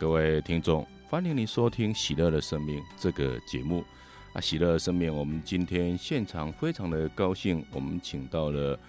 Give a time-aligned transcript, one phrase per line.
[0.00, 3.84] 各位听众，欢迎你收听《喜乐的生命》这个节目。
[4.32, 8.80] 啊，喜乐的生命，我们今天现场非常的高兴，我们请到了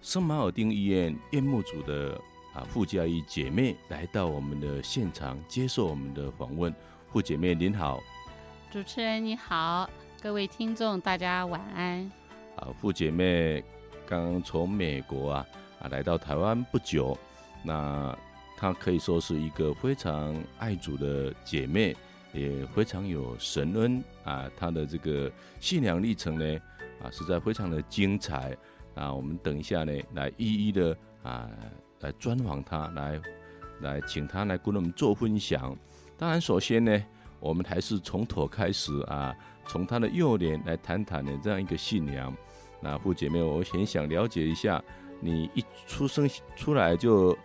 [0.00, 2.18] 圣马尔丁医院院牧组的
[2.54, 6.74] 啊傅佳仪姐妹来到我们的现场接受我们的访问。
[7.12, 8.00] 傅姐妹您好，
[8.70, 9.90] 主持人你好，
[10.22, 12.10] 各位听众大家晚安。
[12.56, 13.62] 啊，傅姐妹
[14.06, 15.46] 刚从美国啊
[15.82, 17.14] 啊来到台湾不久，
[17.62, 18.18] 那
[18.58, 21.96] 她可以说是一个非常爱主的姐妹。
[22.34, 26.60] 也非常有神恩啊，她的这个信仰历程呢
[27.02, 28.54] 啊，实在非常的精彩
[28.94, 29.12] 啊。
[29.12, 31.48] 我们等一下呢，来一一的啊
[32.00, 33.18] 来专访她，来
[33.80, 35.74] 来请她来跟我们做分享。
[36.18, 37.02] 当然，首先呢，
[37.40, 39.34] 我们还是从头开始啊，
[39.66, 42.36] 从她的幼年来谈谈的这样一个信仰。
[42.82, 44.84] 那傅姐妹，我很想了解一下，
[45.18, 47.36] 你一出生出来就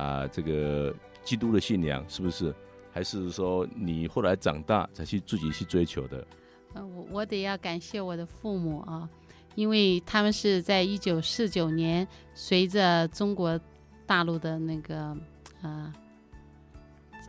[0.00, 2.54] 啊这个基督的信仰是不是？
[2.92, 6.26] 还是说你后来长大才去自己去追求的？
[6.74, 9.08] 呃，我我得要感谢我的父母啊，
[9.54, 13.58] 因为他们是在一九四九年随着中国
[14.06, 15.16] 大陆的那个
[15.62, 15.92] 呃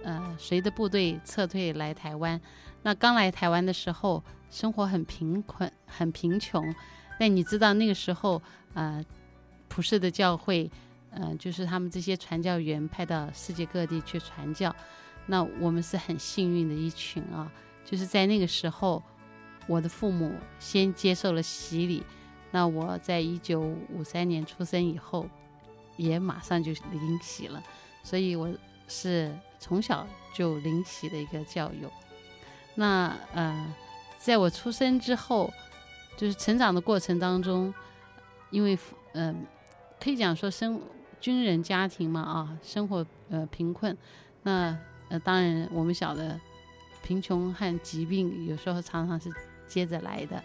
[0.03, 2.41] 呃随着部队撤退来台湾。
[2.81, 6.73] 那刚来台湾的时候，生活很贫困，很贫穷。
[7.19, 8.41] 但你知道那个时候，
[8.73, 9.05] 呃，
[9.67, 10.67] 普世的教会，
[11.11, 14.75] 呃，就是他们这些传教员派到世界各地去传教。
[15.27, 17.51] 那我们是很幸运的一群啊，
[17.85, 19.01] 就是在那个时候，
[19.67, 22.03] 我的父母先接受了洗礼，
[22.49, 25.27] 那我在一九五三年出生以后，
[25.95, 27.61] 也马上就领洗了，
[28.03, 28.51] 所以我
[28.87, 31.91] 是从小就领洗的一个教友。
[32.73, 33.75] 那呃，
[34.17, 35.53] 在我出生之后，
[36.17, 37.73] 就是成长的过程当中，
[38.49, 38.77] 因为
[39.13, 39.45] 嗯、
[39.99, 40.81] 可以讲说生
[41.21, 43.95] 军人家庭嘛啊，生活呃贫困，
[44.43, 44.77] 那。
[45.09, 46.39] 呃当然，我们晓得，
[47.03, 49.29] 贫穷和疾病有时候常常是
[49.67, 50.41] 接着来的。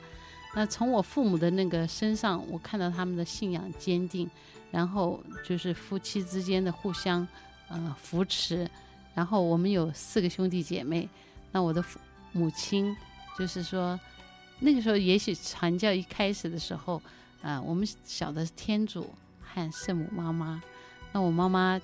[0.56, 4.28] 那从我父母的那个身上，我看到他们的信仰坚定，
[4.72, 7.24] 然后就是夫妻之间的互相
[7.68, 8.68] 呃扶持。
[9.14, 11.08] 然后我们有四个兄弟姐妹，
[11.52, 12.00] 那我的父
[12.32, 12.96] 母亲
[13.38, 13.96] 就是说，
[14.58, 17.00] 那个时候也许传教一开始的时候，
[17.40, 19.08] 啊、我们晓得是天主
[19.56, 20.62] 和圣母妈妈。
[21.12, 21.80] 那我妈妈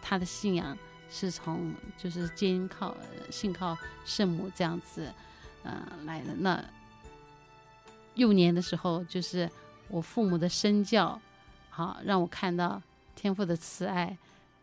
[0.00, 0.78] 她的信仰。
[1.08, 2.94] 是从就是坚靠
[3.30, 5.08] 信靠圣母这样子，
[5.62, 6.34] 呃来的。
[6.34, 6.62] 那
[8.14, 9.48] 幼年的时候，就是
[9.86, 11.18] 我父母的身教，
[11.70, 12.82] 好让我看到
[13.14, 14.18] 天父的慈爱，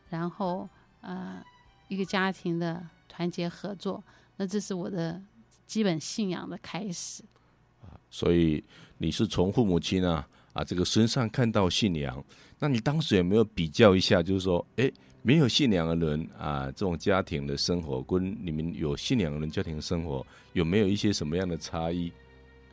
[0.09, 0.67] 然后
[0.99, 1.41] 呃
[1.87, 4.03] 一个家庭的团结合作。
[4.35, 5.19] 那这是我的
[5.65, 7.23] 基本信仰的开始。
[8.09, 8.61] 所以
[8.97, 12.23] 你是从父母亲啊啊这个身上看到信仰，
[12.59, 14.91] 那你当时有没有比较一下，就是说，哎？
[15.25, 20.21] 没有信仰的人啊，这种家庭的生活跟你们有信仰的人家庭生活
[20.51, 22.11] 有没有一些什么样的差异？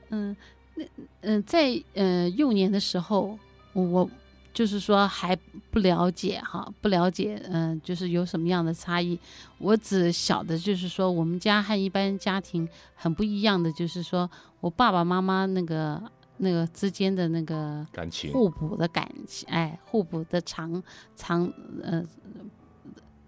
[0.09, 0.37] 嗯，
[0.75, 0.85] 那
[1.21, 3.39] 嗯、在呃幼年的时候，
[3.73, 4.11] 我
[4.53, 5.39] 就是说还
[5.71, 9.17] 不了解哈，不了解嗯、就是有什么样的差异。
[9.59, 16.03] 我只晓得就是说，我们家和一般家庭很不一样的，就是说我爸爸妈妈那个。
[16.43, 20.83] 那个之间的那个感情，互补的感情，哎，互补的长
[21.15, 21.53] 长，
[21.83, 22.03] 呃，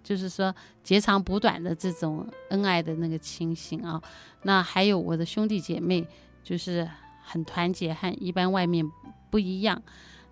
[0.02, 4.02] 就是说截长补短的这种恩爱的那个情形啊。
[4.44, 6.08] 那还有我的兄弟姐妹，
[6.42, 6.88] 就是
[7.22, 8.90] 很团结，和一般外面
[9.30, 9.82] 不一样。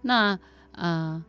[0.01, 0.39] 那
[0.73, 1.23] 呃，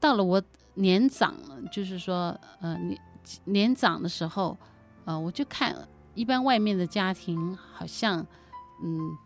[0.00, 0.42] 到了我
[0.76, 1.34] 年长，
[1.70, 2.98] 就是说呃年
[3.44, 4.56] 年长的时候，
[5.04, 5.76] 呃，我就看
[6.14, 8.26] 一般外面的家庭好像，
[8.82, 9.18] 嗯。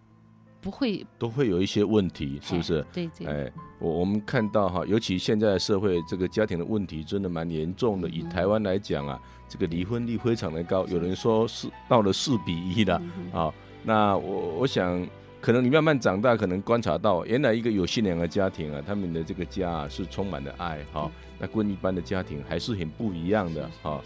[0.62, 2.79] 不会，都会有一些问题，是不是？
[2.81, 3.26] 哎对对。
[3.26, 8.09] 哎，我我们看到哈，尤其现在的社会，这个家庭的问题真的蛮严重的。
[8.09, 13.53] 以台湾来讲啊，这个离婚率非常的高，有人说是到了四比一了啊。
[13.82, 15.05] 那我我想，
[15.41, 21.11] 可能你慢慢长大，可能观察到，原来一个有信仰的家庭啊，他们的这个家啊是充满了爱哈。
[21.41, 24.00] 那跟一般的家庭还是很不一样的哈。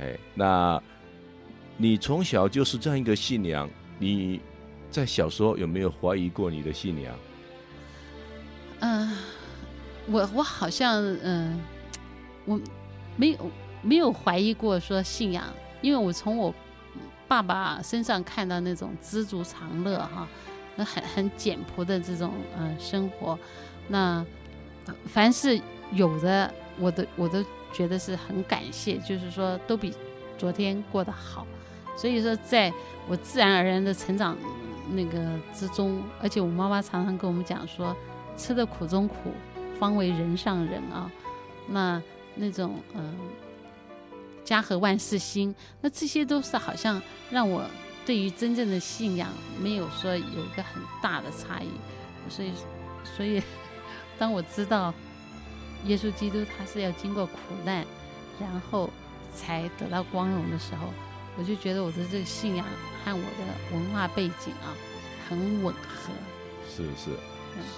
[0.00, 0.82] 哎，那
[1.76, 3.68] 你从小就是这样一个信仰，
[3.98, 4.40] 你。
[4.90, 7.14] 在小时候有没有怀疑过你的信仰？
[8.80, 9.16] 嗯、
[10.06, 11.60] 我我好像嗯、
[12.44, 12.60] 我
[13.16, 13.50] 没有
[13.82, 15.44] 没有怀疑过说信仰，
[15.82, 16.54] 因为我从我
[17.26, 20.26] 爸爸身上看到那种知足常乐哈，
[20.76, 23.38] 那很很简朴的这种嗯、生活，
[23.88, 24.24] 那
[25.06, 25.60] 凡是
[25.92, 29.92] 有的，我都我都觉得是很感谢，就是说都比
[30.38, 31.46] 昨天过得好，
[31.96, 32.72] 所以说在
[33.06, 34.36] 我自然而然的成长。
[34.90, 37.96] 那个之中，而且我妈妈常常跟我们讲说，
[38.36, 39.32] 吃的苦中苦，
[39.78, 41.10] 方为人上人啊。
[41.68, 42.02] 那
[42.34, 43.16] 那种嗯、
[44.44, 47.62] 家和万事兴，那这些都是好像让我
[48.06, 49.28] 对于真正的信仰
[49.60, 51.68] 没有说有一个很大的差异，
[52.30, 52.52] 所以，
[53.04, 53.42] 所以
[54.18, 54.94] 当我知道
[55.84, 57.34] 耶稣基督他是要经过苦
[57.64, 57.84] 难，
[58.40, 58.88] 然后
[59.34, 60.88] 才得到光荣的时候，
[61.38, 62.66] 我就觉得我的这个信仰
[63.04, 64.74] 和我的文化背景啊
[65.28, 66.12] 很吻合。
[66.68, 67.10] 是是，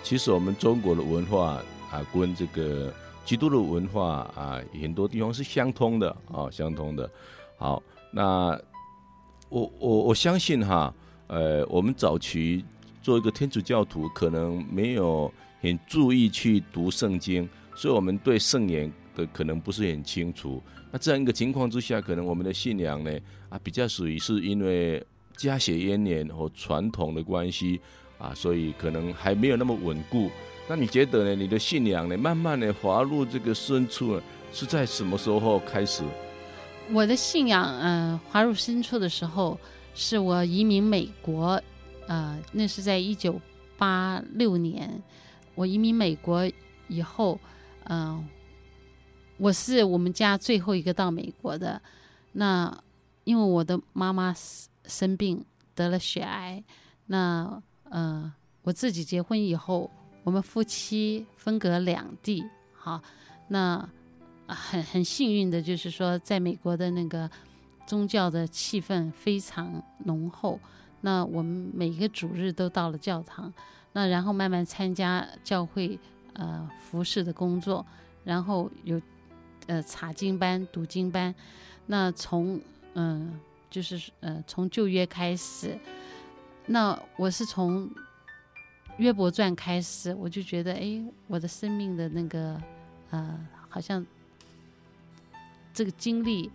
[0.03, 2.93] 其实我们中国的文化啊，跟这个。
[3.23, 7.09] 基督的文化啊，很多地方是相通的啊，相通的。
[7.59, 7.81] 好，
[8.11, 8.59] 那
[9.49, 10.93] 我我我相信哈，
[11.29, 12.65] 呃，我们早期
[13.01, 18.91] 做一个天主教徒，可能没有很注意去读圣经，所以我们对圣言
[19.27, 20.63] 可能不是很清楚。
[20.91, 23.11] 那这样一个情况之下，可能我们的信仰呢
[23.49, 25.05] 啊，比较属于是因为
[25.37, 27.81] 家血渊源和传统的关系
[28.19, 30.31] 啊，所以可能还没有那么稳固。
[30.69, 31.35] 那你觉得呢？
[31.35, 34.23] 你的信仰呢，慢慢的滑入这个深处呢，
[34.53, 36.05] 是在什么时候开始？
[36.93, 39.59] 我的信仰，嗯、滑入深处的时候，
[39.95, 41.61] 是我移民美国，
[42.07, 43.41] 呃，那是在一九
[43.77, 45.03] 八六年，
[45.55, 46.49] 我移民美国
[46.89, 47.39] 以后，
[47.85, 48.25] 嗯、
[49.41, 51.81] 我是我们家最后一个到美国的。
[52.33, 52.77] 那
[53.25, 54.35] 因为我的妈妈
[54.85, 55.43] 生病
[55.75, 56.63] 得了血癌，
[57.07, 58.31] 那呃，
[58.63, 59.91] 我自己结婚以后。
[60.23, 62.45] 我们夫妻分隔两地，
[62.75, 63.01] 好，
[63.49, 63.89] 那
[64.47, 67.29] 很很幸运的就是说，在美国的那个
[67.87, 70.61] 宗教的气氛非常浓厚。
[71.01, 73.51] 那我们每个主日都到了教堂，
[73.95, 75.99] 那然后慢慢参加教会
[76.35, 77.85] 呃服侍的工作，
[78.23, 79.01] 然后有
[79.71, 81.35] 呃查经班、读经班。
[81.87, 82.61] 那从
[82.95, 83.39] 嗯、
[83.71, 85.79] 就是呃从旧约开始，
[86.67, 87.89] 那我是从。
[88.99, 92.61] 约伯传开始，我就觉得，哎，我的生命的那个，
[93.09, 94.05] 呃，好像
[95.73, 96.51] 这个经历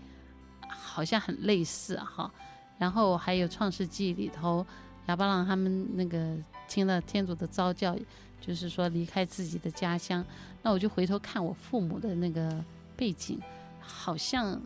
[0.69, 2.31] 好像很类似哈。
[2.77, 4.63] 然后还有创世纪里头，
[5.07, 7.97] 亚伯拉他们那个听了天主的召叫，
[8.39, 10.23] 就是说离开自己的家乡。
[10.61, 12.63] 那我就回头看我父母的那个
[12.95, 13.39] 背景，
[13.79, 14.61] 好像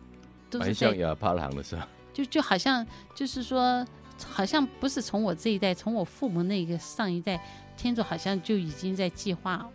[0.50, 1.88] 都是像亚伯拉罕的是吧？
[2.14, 3.86] 就就好像就是说，
[4.26, 7.42] 好像不是从我这一代，从我父母那个上一代。
[7.78, 9.66] 天主好像就已经在计划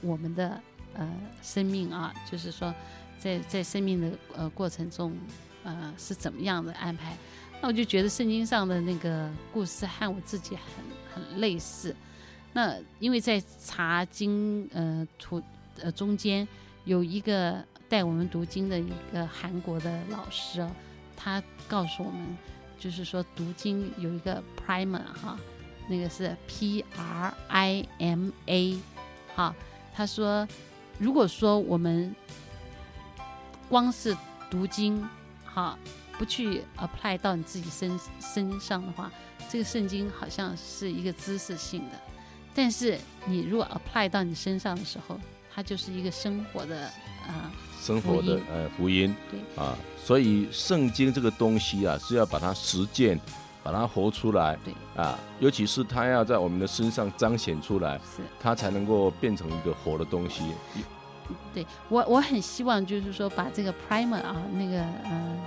[0.00, 0.60] 我们的
[0.94, 1.08] 呃
[1.42, 2.74] 生命啊，就是说
[3.16, 5.16] 在在生命的呃过程中
[5.62, 7.16] 呃是怎么样的安排？
[7.60, 11.94] 那我就觉得圣经上的那个故事和我自己很很类似。
[12.52, 15.40] 那因为在查经呃途
[15.80, 16.46] 呃中间
[16.84, 20.70] 有一个带我们读经的一个韩国的老师哦，
[21.14, 22.38] 他告诉我们，
[22.78, 25.38] 就是说读经有一个 primer 哈。
[25.88, 28.78] 那个是 P R I M A，
[29.36, 29.54] 哈，
[29.94, 30.48] 他说，
[30.98, 32.16] 如果说我们
[33.68, 34.16] 光是
[34.50, 35.06] 读经，
[35.44, 35.78] 哈，
[36.16, 39.12] 不去 apply 到你自己身身上的话，
[39.50, 42.00] 这个圣经好像是一个知识性的，
[42.54, 45.20] 但是你如果 apply 到你身上的时候，
[45.54, 46.90] 它就是一个生活的
[47.26, 47.50] 啊，
[47.80, 53.18] 生活的呃福音，对啊，所以圣经这个东西啊是要把它实践。
[53.64, 60.42] 把它活出来，对啊，尤其是它要在我们的身上彰显出来，是它才能够变成一个活的东西。
[61.54, 65.40] 对我，我很希望就是说把这个 primer 啊，那个呃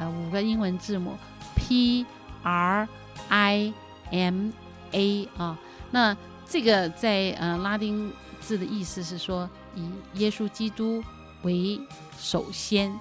[0.00, 1.16] 呃五个英文字母
[1.54, 2.04] P
[2.42, 2.88] R
[3.28, 3.72] I
[4.10, 4.50] M
[4.90, 5.56] A 啊，
[5.92, 11.02] 那这个在呃拉丁字的意思是说以耶稣基督
[11.42, 11.80] 为
[12.18, 12.98] 首先，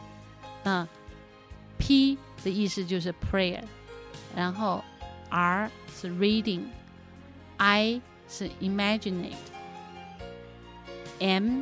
[0.64, 0.88] 那
[1.78, 3.64] P 的意思就是 prayer。
[4.36, 4.84] 然后
[5.30, 9.36] ，R 是 reading，I 是 imaginate，M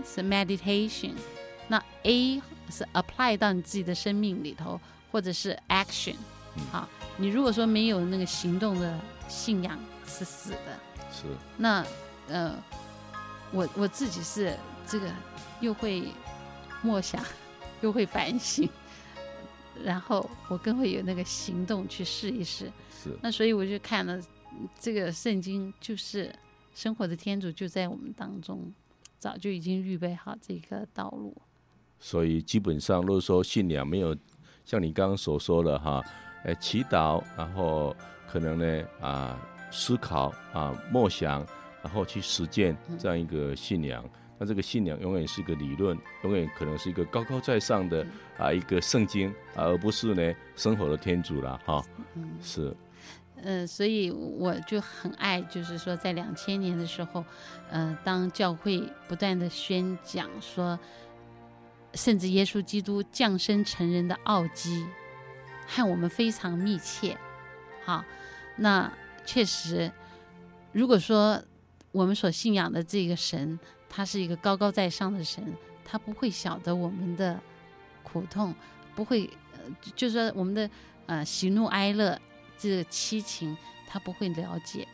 [0.04, 1.14] 是 meditation，
[1.68, 4.80] 那 A 是 apply 到你自己的生命里头，
[5.12, 6.16] 或者是 action。
[6.72, 6.88] 好，
[7.18, 10.80] 你如果说没有那个行动的信仰是死的。
[11.12, 11.24] 是。
[11.58, 11.84] 那
[12.28, 12.54] 呃，
[13.52, 14.56] 我我自己是
[14.90, 15.08] 这个
[15.62, 16.04] 又会
[16.82, 17.24] 默想，
[17.82, 18.68] 又会反省。
[19.82, 23.18] 然后我更会有那个行动去试一试，是。
[23.22, 24.20] 那所以我就看了
[24.78, 26.34] 这个圣经，就是
[26.74, 28.74] 生活的天主就在我们当中，
[29.18, 31.34] 早就已经预备好这个道路。
[31.98, 34.14] 所以基本上，如果说信仰没有
[34.66, 36.04] 像你刚刚所说的哈，
[36.44, 37.96] 哎，祈祷，然后
[38.28, 39.40] 可能呢啊
[39.72, 41.46] 思考啊默想，
[41.82, 44.04] 然后去实践这样一个信仰。
[44.40, 51.84] 嗯那这个信仰永远是个理论，永远可能是一个高高在上的啊一个圣经，而不是呢生活的天主了哈。
[52.16, 52.74] 嗯，是。
[53.42, 57.24] 嗯、呃，所以我就很爱，就是说在两千年的时候，
[57.70, 60.80] 嗯、呃，当教会不断的宣讲说，
[61.94, 64.86] 甚至耶稣基督降生成人的奥迹，
[65.68, 67.18] 和我们非常密切。
[67.84, 68.06] 好，
[68.56, 68.90] 那
[69.26, 69.92] 确实，
[70.72, 71.42] 如果说
[71.92, 75.44] 我们所信仰的这个神，他是一个高高在上的神，
[75.84, 77.42] 他不会晓得我们的
[78.04, 78.56] 苦痛，
[78.96, 79.60] 不会，呃，
[79.96, 80.70] 就是说我们的
[81.08, 82.18] 呃喜怒哀乐
[82.58, 84.88] 这个七情，他不会了解。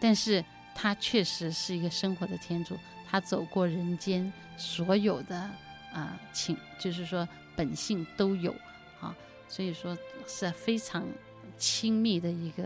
[0.00, 2.76] 但是他确实是一个生活的天主，
[3.08, 5.50] 他走过人间所有的。
[5.90, 7.26] 啊，情就是说
[7.56, 8.54] 本性都有
[9.00, 9.16] 啊，
[9.48, 11.02] 所以说是非常
[11.56, 12.62] 亲密的一个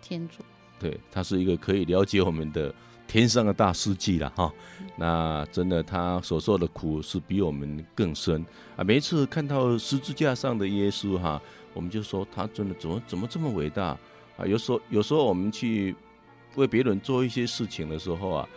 [0.00, 0.44] 天主。
[0.78, 2.72] 对，他是一个可以了解我们的
[3.06, 4.52] 天上的大司祭了哈。
[4.98, 8.44] 那真的，他所受的苦是比我们更深
[8.76, 8.82] 啊。
[8.82, 11.40] 每一次看到十字架上的耶稣哈，
[11.74, 13.88] 我们就说他真的怎么怎么这么伟大
[14.36, 14.46] 啊？
[14.46, 15.94] 有时候有时候我们去
[16.54, 18.48] 为别人做一些事情的时候啊，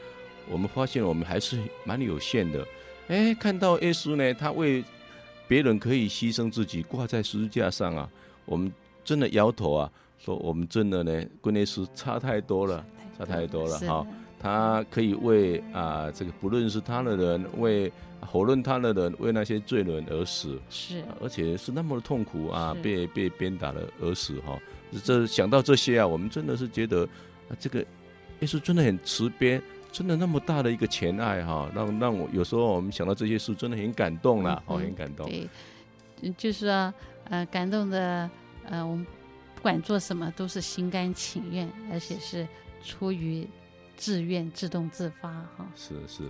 [0.49, 2.65] 我们发现我们还是蛮有限的。
[3.09, 4.83] 哎，看到耶稣呢，他为
[5.45, 8.09] 别人可以牺牲自己，挂在十字架上啊，
[8.45, 8.71] 我们
[9.03, 12.85] 真的摇头啊，说我们真的呢，跟耶稣差太多了，
[13.17, 14.07] 差太多了哈。
[14.39, 17.91] 他可以为啊、呃、这个不认识他的人，为
[18.31, 24.57] 否认他的人，为那些罪人而死，是，而且是那么的痛苦啊，被被鞭打了而死哈。
[25.03, 27.03] 这想到这些啊，我们真的是觉得
[27.49, 29.61] 啊，这个耶稣真的很慈悲。
[29.91, 35.27] 真的那么大的一个前爱哈，让让我有时候我们想到这些事，真的很感动啦，哦、嗯，很感动。
[35.27, 35.49] 对，
[36.37, 36.93] 就是说，
[37.23, 38.29] 呃，感动的，
[38.65, 39.03] 呃，我们
[39.55, 42.47] 不管做什么都是心甘情愿，而且是
[42.83, 43.47] 出于
[43.99, 45.67] 自愿、自动自发哈。
[45.75, 46.23] 是是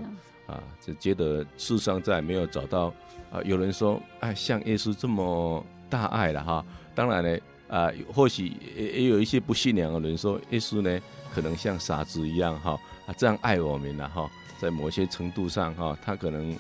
[0.47, 2.91] 啊，就觉得世上再没有找到
[3.31, 6.65] 啊，有人说，哎，像耶稣这么大爱了哈。
[6.95, 10.99] 当然呢，啊，或许也也有一些不信仰的人说，耶稣呢，
[11.31, 12.71] 可能像傻子一样哈。
[13.05, 16.55] 啊这样爱我们了哈，在某些程度上哈，他可能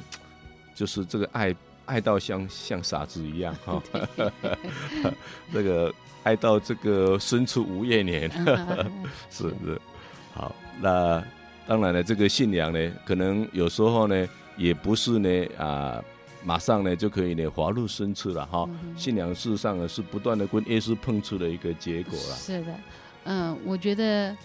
[0.75, 3.81] 就是这个爱爱到像像傻子一样哈，
[5.51, 8.29] 这个爱到这个生出五月年，
[9.31, 9.81] 是是。
[10.31, 11.23] 好，那
[11.67, 16.03] 当然了，这个信仰呢，可能有时候呢，也不是呢啊，
[16.43, 18.67] 马上呢就可以呢滑入深处了哈。
[18.97, 22.35] 信仰事实上呢是不断的跟耶稣碰触的一个结果了。
[22.35, 22.75] 是的，
[23.25, 24.35] 嗯，我觉得。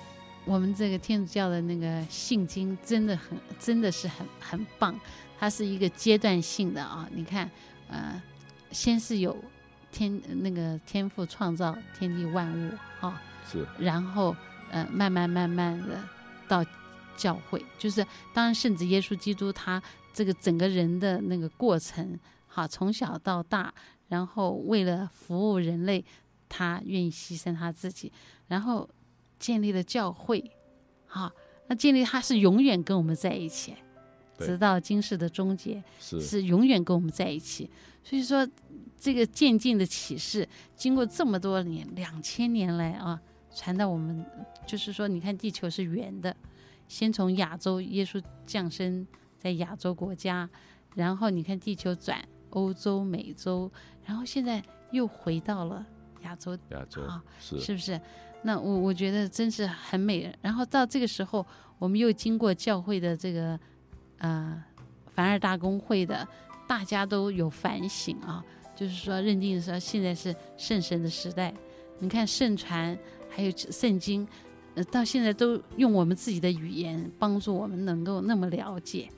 [0.47, 4.95] 我们这个天主教的那个信经真的很，真的是很很棒。
[5.39, 7.51] 它是一个阶段性的啊，你看，
[7.89, 8.23] 呃，
[8.71, 9.35] 先是有
[9.91, 14.37] 天那个天父创造天地万物啊，是，然后
[14.71, 15.99] 呃，慢慢慢慢的
[16.49, 16.65] 到
[17.17, 19.83] 教会，就是当然圣子耶稣基督他
[20.13, 23.73] 这个整个人的那个过程，好，从小到大，
[24.09, 26.05] 然后为了服务人类，
[26.49, 28.13] 他愿意牺牲他自己，
[28.49, 28.89] 然后。
[29.37, 30.43] 建立了教会，
[31.07, 31.31] 好，
[31.67, 33.75] 那建立他是永远跟我们在一起，
[34.39, 37.69] 直到今世的终结，是是永远跟我们在一起。
[38.03, 38.49] 所以说，
[38.99, 43.21] 这个渐进的启示，经过这么多年，两千年来啊，
[43.55, 44.25] 传到我们，
[44.67, 46.35] 就是说，你看地球是圆的，
[46.89, 49.07] 先从亚洲耶稣降生
[49.39, 50.49] 在亚洲国家，
[50.95, 53.71] 然后你看地球转欧洲、美洲，
[54.05, 55.87] 然后现在又回到了
[56.23, 58.01] 亚洲，亚洲啊，是是不是？
[58.43, 60.31] 那我我觉得真是很美。
[60.43, 61.47] 然后到这个时候，
[61.79, 63.59] 我们又经过教会的这个，
[64.19, 64.63] 呃，
[65.15, 66.27] 凡尔大公会的，
[66.69, 68.45] 大家都有反省啊，
[68.77, 71.55] 就是说认定说现在是圣神的时代。
[72.01, 72.99] 你看圣传
[73.35, 74.27] 还有圣经，
[74.75, 79.09] 呃，到现在都用我们自己的语言帮助我们能够那么了解，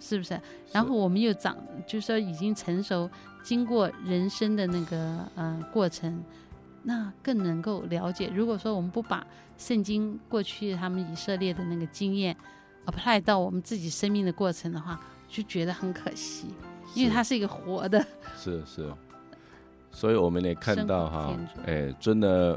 [0.00, 0.40] 是不是？
[0.72, 3.10] 然后我们又长，就是说已经成熟，
[3.42, 6.22] 经过人生的那个呃过程。
[6.88, 8.30] 那更能够了解。
[8.32, 9.26] 如果说我们不把
[9.58, 12.36] 圣经过去他们以色列的那个经验
[12.84, 16.46] apply 到我们自己生命的过程的话，就觉得很可惜，
[16.94, 18.06] 因为它是一个活的。
[18.36, 18.88] 是是，
[19.90, 22.56] 所以我们也看到哈，哎，真的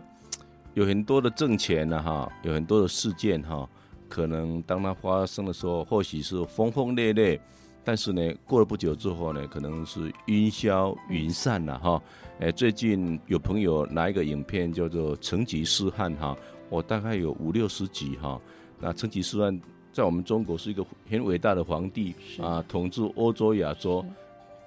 [0.73, 3.67] 有很多的挣钱呢哈，有很多的事件哈，
[4.07, 7.39] 可能当它发生的时候，或许是轰轰烈烈。
[7.83, 12.01] 但是呢，过了不久之后呢，可能是烟消云散了哈。
[12.39, 16.37] 哎，最近有朋友拿一个影片叫做《成吉思汗》哈，
[16.69, 18.39] 我大概有五六十集哈。
[18.79, 19.59] 那成吉思汗
[19.91, 24.05] 在我们中国是一个很伟大的皇帝啊，统治欧洲、亚洲。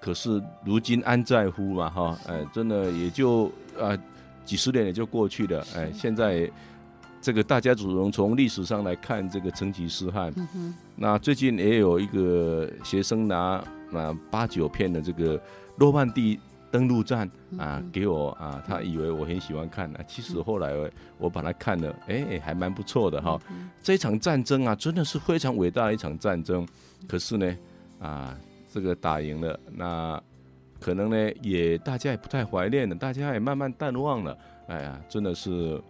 [0.01, 2.19] 可是如今安在乎嘛哈？
[2.27, 3.47] 哎，真的也就
[3.79, 3.97] 啊
[4.45, 5.65] 几十年也就过去了。
[5.77, 6.51] 哎，现在。
[7.25, 10.33] 这个大家只能从历史上来看这个成吉思汗。
[10.57, 15.41] 嗯、那最近也有一个学生拿啊八九片的这个
[15.79, 20.73] 诺曼底登陆战啊给我啊，他以为我很喜欢看啊，其实后来
[21.17, 23.39] 我把它看了，哎，还蛮不错的哈。
[23.81, 26.67] 这场战争啊，真的是非常伟大的一场战争。
[27.07, 27.57] 可是呢，
[28.01, 28.37] 啊，
[28.69, 30.21] 这个打赢了，那
[30.83, 34.37] 可能呢也大家也不太怀念了，大家也慢慢淡忘了。
[34.67, 35.81] 哎呀，真的是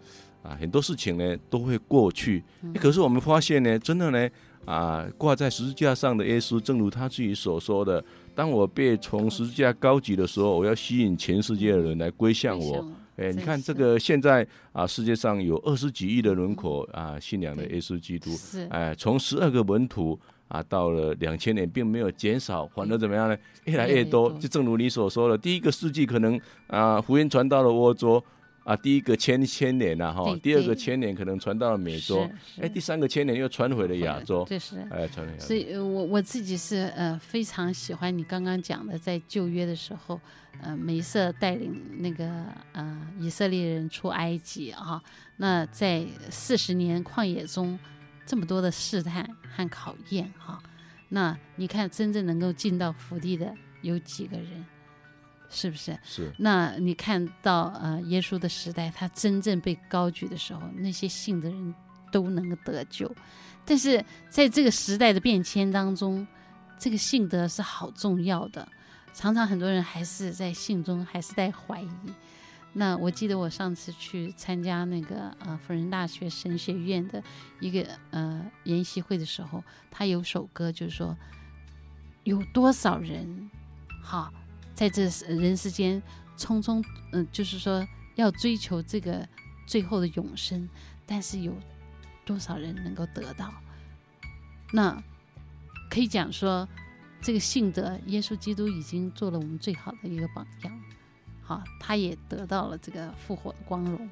[0.42, 2.44] 啊，很多事情呢都会过去。
[2.62, 4.28] 嗯、可是我们发现呢，真的呢
[4.64, 12.84] 啊，挂在十字架上的耶稣，正如他自己所说的：“当我被从十字架高举的时候，我要吸引全世界的人来归向我。”
[13.16, 18.30] 哎，你看这个现在啊，世界上有二十几亿的人口啊，信仰的耶稣基督。
[18.30, 18.66] 是。
[18.70, 20.18] 哎，从十二个门徒
[20.52, 23.36] 啊，到了两千年，并没有减少，反而怎么样呢？
[23.64, 24.30] 越来越多。
[24.38, 28.22] 就正如你所说的，第一个世纪可能啊，福音传到了欧洲。
[28.64, 32.24] 啊，第一个千千年呐，哈，第二个千年可能传到了美洲，
[32.60, 35.44] 哎，第三个千年又传回了亚洲，这是，哎，传回亚洲。
[35.44, 40.20] 所以，我我自己是呃非常喜欢你刚刚讲的，在旧约的时候，
[40.60, 42.24] 呃，梅瑟带领那个
[42.70, 45.02] 呃以色列人出埃及啊，
[45.38, 47.76] 那在四十年旷野中，
[48.24, 50.62] 这么多的试探和考验哈，
[51.08, 54.64] 那你看真正能够进到福地的有几个人？
[55.50, 55.98] 是不是？
[56.02, 56.32] 是。
[56.38, 61.74] 那你看到呃，耶稣的时代，他真正被高举的时候，那些信的人
[62.10, 63.14] 都能够得救。
[63.64, 66.26] 但是在这个时代的变迁当中，
[66.78, 68.66] 这个信德是好重要的。
[69.12, 71.88] 常常很多人还是在信中还是在怀疑。
[72.72, 77.22] 那我记得我上次去参加那个呃辅仁大学神学院的
[77.60, 81.16] 一个呃研习会的时候，他有首歌就是说，
[82.24, 83.50] 有多少人，
[84.02, 84.32] 好。
[84.74, 86.02] 在这人世间
[86.36, 89.28] 匆匆，嗯、就是说要追求这个
[89.66, 90.66] 最后的永生，
[91.06, 91.54] 但是有
[92.24, 93.52] 多少人能够得到？
[94.72, 95.00] 那
[95.90, 96.66] 可以讲说，
[97.20, 100.80] 这个信德，耶稣基督已经做了我们最好的一个榜样，
[101.52, 104.08] 好，他也得到了这个复活的光荣。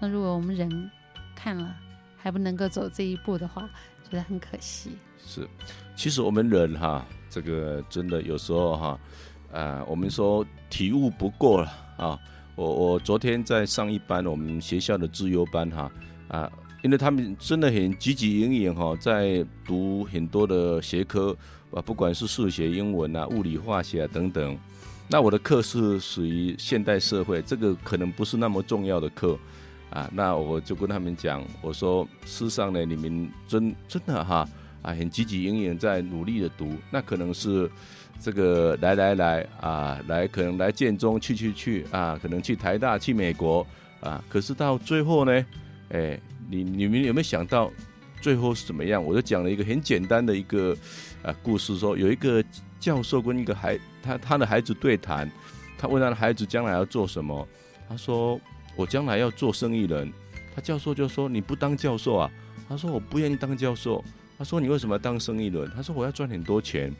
[0.00, 0.90] 那如果我们人
[1.34, 1.74] 看了
[2.16, 3.68] 还不能够走这一步的话，
[4.10, 4.90] 觉得很可惜。
[5.18, 5.48] 是，
[5.96, 9.00] 其实我们人哈，这个真的有时候哈。
[9.52, 12.16] 啊，我们说体悟不过了啊！
[12.54, 15.90] 我我昨天在上一班我们学校的自由班哈
[16.28, 16.48] 啊，
[16.84, 21.36] 因为他们真的很积极营营哈，在读很多的学科
[21.72, 24.56] 啊，不管是数学、英文啊、物理、化学啊等等。
[25.10, 29.36] 那我的课是属于现代社会，这个可能不是那么重要的课
[29.90, 30.08] 啊。
[30.14, 34.48] 那我就跟他们讲，我说事实上呢，你们真真的哈
[34.82, 37.70] 啊，很积极营营在努力的读，那可能是。
[38.22, 43.66] 这个来来来啊，来可能来建中去去去啊，可能去台大去美国
[44.00, 45.46] 啊，可是到最后呢，
[45.88, 46.20] 哎，
[46.50, 47.72] 你你们有没有想到
[48.20, 49.02] 最后是怎么样？
[49.02, 50.76] 我就讲了一个很简单的一个
[51.22, 52.44] 啊故事，说有一个
[52.78, 55.30] 教授跟一个孩他他的孩子对谈，
[55.78, 57.46] 他问他的孩子将来要做什么，
[57.88, 58.40] 他说
[58.76, 60.12] 我将来要做生意人。
[60.54, 62.30] 他教授就说你不当教授啊？
[62.68, 64.04] 他说我不愿意当教授。
[64.36, 65.70] 他说你为什么要当生意人？
[65.76, 66.94] 他说我要赚很多钱。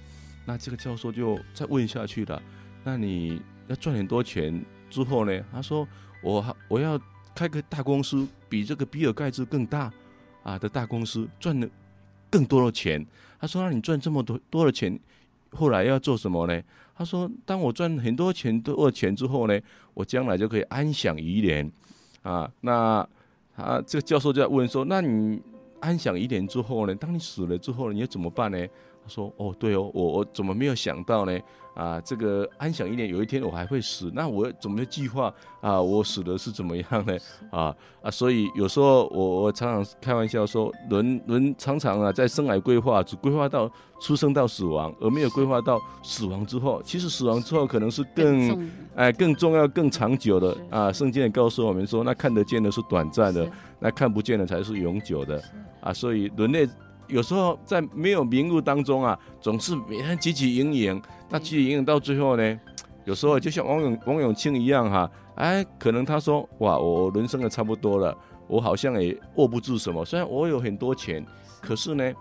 [0.45, 2.43] 那这个教授就再问下去了，
[2.83, 5.41] 那你要赚很多钱之后呢？
[5.53, 5.87] 他说
[6.23, 7.01] 我我要
[7.35, 9.93] 开个大公司，比这个比尔盖茨更大
[10.43, 11.69] 啊的大公司，赚了
[12.31, 13.07] 更多的钱。
[13.39, 14.99] 他说那你赚这么多多的钱，
[15.53, 16.63] 后来要做什么呢？
[16.97, 19.59] 他说当我赚很多钱多的钱之后呢，
[19.95, 21.71] 我将来就可以安享余年
[22.23, 22.51] 啊。
[22.61, 23.07] 那
[23.57, 25.41] 啊这个教授就在问说，那你
[25.81, 26.95] 安享余年之后呢？
[26.95, 28.67] 当你死了之后，你要怎么办呢？
[29.03, 31.39] 他说：“哦，对哦，我我怎么没有想到呢？
[31.73, 35.81] 啊，这个安享一年，有一天我还会死，那我怎么计划啊？
[35.81, 37.17] 我死的是怎么样呢？
[37.51, 46.83] 啊啊，所以有时候我我常常开玩笑说，人人常常啊在生涯规划只规划到出生到死亡，而没有规划到死亡之后。
[46.83, 50.93] 其实死亡之后可能是更哎更重要、更长久的啊。
[50.93, 55.43] 圣经也告诉我们说，那看得见的是短暂的，那看不见的才是永久的
[55.81, 55.93] 啊。
[55.93, 56.69] 所以人类。”
[57.11, 62.61] 有时候在没有名目当中啊，总是每天汲汲营营，那汲汲营营到最后呢，
[63.05, 71.25] 有时候就像王永王永庆一样哈，哎，可能他说哇，我人生的差不多了，我好像也握不住什么，虽然我有很多钱，
[71.61, 72.13] 可是呢，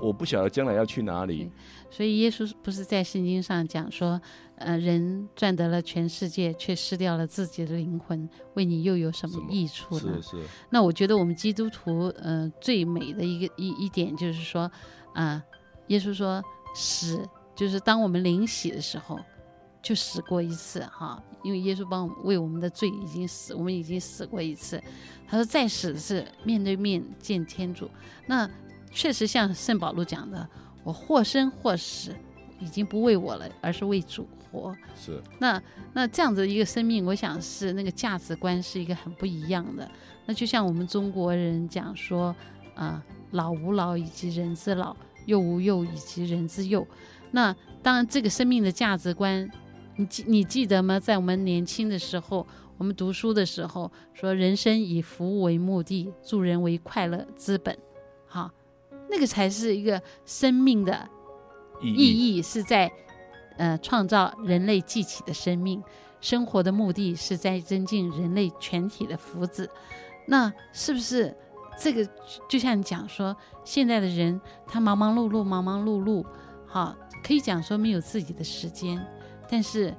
[0.00, 1.50] 我不晓得将来要去哪里。
[1.90, 4.20] 所以耶稣不是在圣经上讲说，
[4.56, 10.20] 呃，人赚得了全世界，却失掉了自己的灵魂，为你又有什么益处呢？
[10.20, 10.42] 是是。
[10.70, 14.62] 那我觉得我们基督徒，呃，最美的一个一一点就是说，
[15.12, 15.42] 啊、呃，
[15.88, 16.42] 耶稣说
[16.74, 19.20] 死，就是当我们临洗的时候，
[19.80, 24.82] 就死过一次哈，因为耶稣帮我们为我们的罪已经死，我们已经死过一次。
[25.28, 27.88] 他说再死是面对面见天主。
[28.26, 28.48] 那
[28.94, 30.48] 确实像圣保禄讲的。
[30.84, 32.14] 我或生或死，
[32.60, 34.76] 已经不为我了，而是为主活。
[34.94, 35.18] 是。
[35.38, 35.62] 那
[35.94, 39.90] 那这样子一个生命，我想是那个价值观是一个很不一样的。
[40.26, 42.36] 那就像我们中国人讲说，
[42.74, 46.86] 啊、呃，老吾老以及人之老，幼吾幼以及人之幼。
[47.30, 49.50] 那当然，这个生命的价值观，
[49.96, 51.00] 你记你记得吗？
[51.00, 57.74] 在我们年轻的时候，我们读书的时候，说人生以服务为目的，助人为快乐之本。
[58.26, 58.50] 好，
[59.14, 61.08] 那个才是一个生命的
[61.80, 62.90] 意义，是在
[63.56, 65.80] 呃创造人类记起的生命。
[66.20, 69.68] 生活的目的是在增进人类全体的福祉。
[70.26, 71.32] 那是不是
[71.78, 72.04] 这个
[72.48, 76.24] 就像你讲说，现在的人他忙忙碌碌，忙忙碌碌，
[76.66, 79.00] 好，可以讲说没有自己的时间，
[79.48, 79.94] 但是，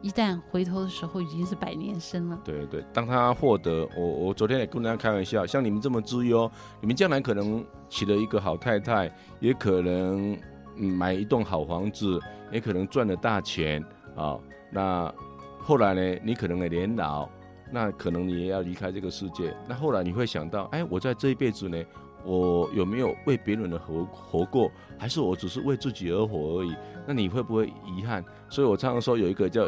[0.00, 2.40] 一旦回头的时候，已经是百年生了。
[2.44, 10.38] 对对，当他获得，我我昨天也跟大家开玩笑，像你们这么资优，你们将来可能娶了一个好太太，也可能
[10.76, 12.20] 买一栋好房子，
[12.52, 13.84] 也可能赚了大钱
[14.16, 14.38] 啊。
[14.70, 15.12] 那
[15.58, 17.28] 后来呢，你可能也年老。
[17.70, 19.54] 那可能你也要离开这个世界。
[19.68, 21.76] 那后来你会想到，哎，我在这一辈子呢，
[22.24, 26.74] 我有没有为别人的活活过，还是我只是为自己而活而已？
[27.06, 28.24] 那你会不会遗憾？
[28.48, 29.66] 所以我常常说有一个叫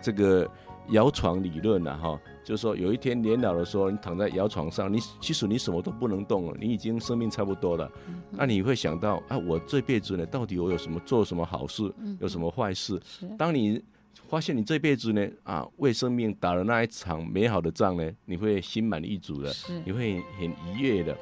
[0.00, 0.48] 这个
[0.90, 7.90] 摇床理论呐，哈，就是说有一天年老的时候，你躺在摇床上，你其实你什么都不能动了，你已经生命差不多了。
[8.30, 13.00] 那你会想到，啊，我这辈子呢，到底我有什么做什么好事，有什么坏事？
[13.38, 13.82] 当你
[14.28, 19.52] 发现你这辈子呢，啊，为生命打了那一场美好的仗呢，你会心满意足的，
[19.84, 21.16] 你会很愉悦的。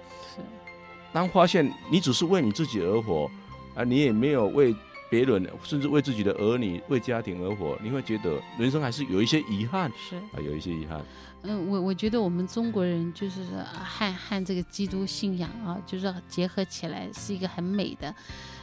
[1.13, 1.15] 是。
[1.15, 3.31] 当发现你只是为你自己而活，
[3.75, 4.75] 啊，你也没有为
[5.11, 9.91] 别人，甚至为自己的儿女、为家庭而活，你会觉得人生还是有一些遗憾。
[9.97, 11.01] 是啊，有一些遗憾。
[11.43, 13.43] 嗯，我我觉得我们中国人就是
[13.75, 18.15] 和和这个基督信仰啊，就是结合起来是一个很美的。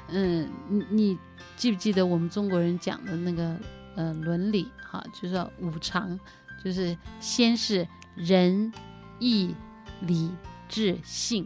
[0.08, 1.18] 嗯，你你
[1.56, 3.56] 记不记得我们中国人讲的那个？
[3.96, 6.18] 呃，伦理哈，就是说五常，
[6.64, 7.86] 就是先是
[8.16, 8.72] 仁、
[9.20, 9.54] 义、
[10.02, 10.32] 礼、
[10.70, 11.46] 智、信，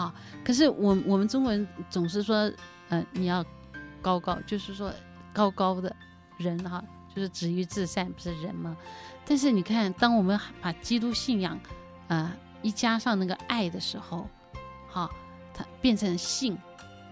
[0.00, 0.14] 好。
[0.42, 2.50] 可是我我们中国人总是说，
[2.88, 3.44] 呃，你要
[4.00, 4.90] 高高，就是说
[5.32, 5.94] 高高的
[6.38, 6.82] 人哈，
[7.14, 8.74] 就是止于至善，不是人吗？
[9.26, 11.60] 但是你看，当我们把基督信仰，
[12.08, 12.32] 呃，
[12.62, 14.26] 一加上那个爱的时候，
[14.88, 15.10] 好，
[15.52, 16.56] 它变成信。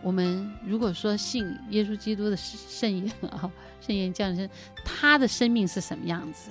[0.01, 4.48] 我们如果说信耶稣基督的圣言啊，圣言降生，
[4.85, 6.51] 他的生命是什么样子？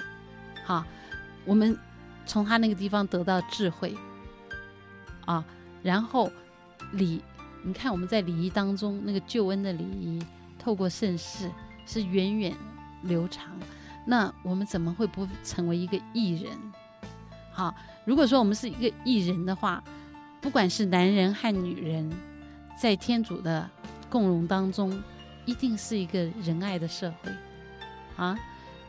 [0.63, 0.85] 好，
[1.45, 1.75] 我们
[2.25, 3.95] 从他那个地方得到智慧
[5.25, 5.43] 啊，
[5.87, 6.29] 然后
[6.91, 7.21] 礼，
[7.63, 10.21] 你看我们在礼仪当中那个救恩的礼仪，
[10.59, 11.49] 透过圣事
[11.85, 12.53] 是源远
[13.03, 13.57] 流长，
[14.05, 16.51] 那我们怎么会不成为一个义人？
[17.53, 17.73] 好，
[18.03, 19.81] 如果说我们是一个义人的话，
[20.41, 22.11] 不管是男人和女人。
[22.79, 23.67] 在天主的
[24.07, 25.01] 共荣当中，
[25.45, 27.31] 一定是一个仁爱的社会，
[28.17, 28.37] 啊，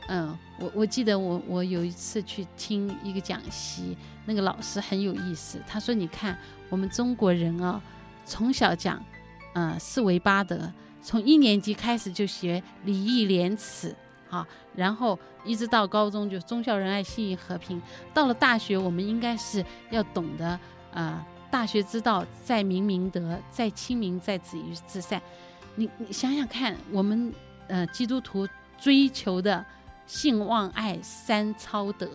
[0.07, 6.39] 嗯，我我记得我我有一次去听一个讲习，那个老师很有意思，他说：“你看
[6.71, 7.83] 我们中国人啊，
[8.25, 9.05] 从小讲，
[9.55, 13.95] 嗯，四维八德，从一年级开始就学礼义廉耻，
[14.31, 17.83] 啊，然后一直到高中就忠孝仁爱信义和平，
[18.15, 20.59] 到了大学我们应该是要懂得，
[20.95, 25.19] 啊。”大学之道，在明明德，在亲民，在止于至善。
[25.77, 27.33] 你你想想看，我们
[27.69, 28.47] 呃基督徒
[28.79, 29.65] 追求的
[30.09, 32.09] 信望爱三操德，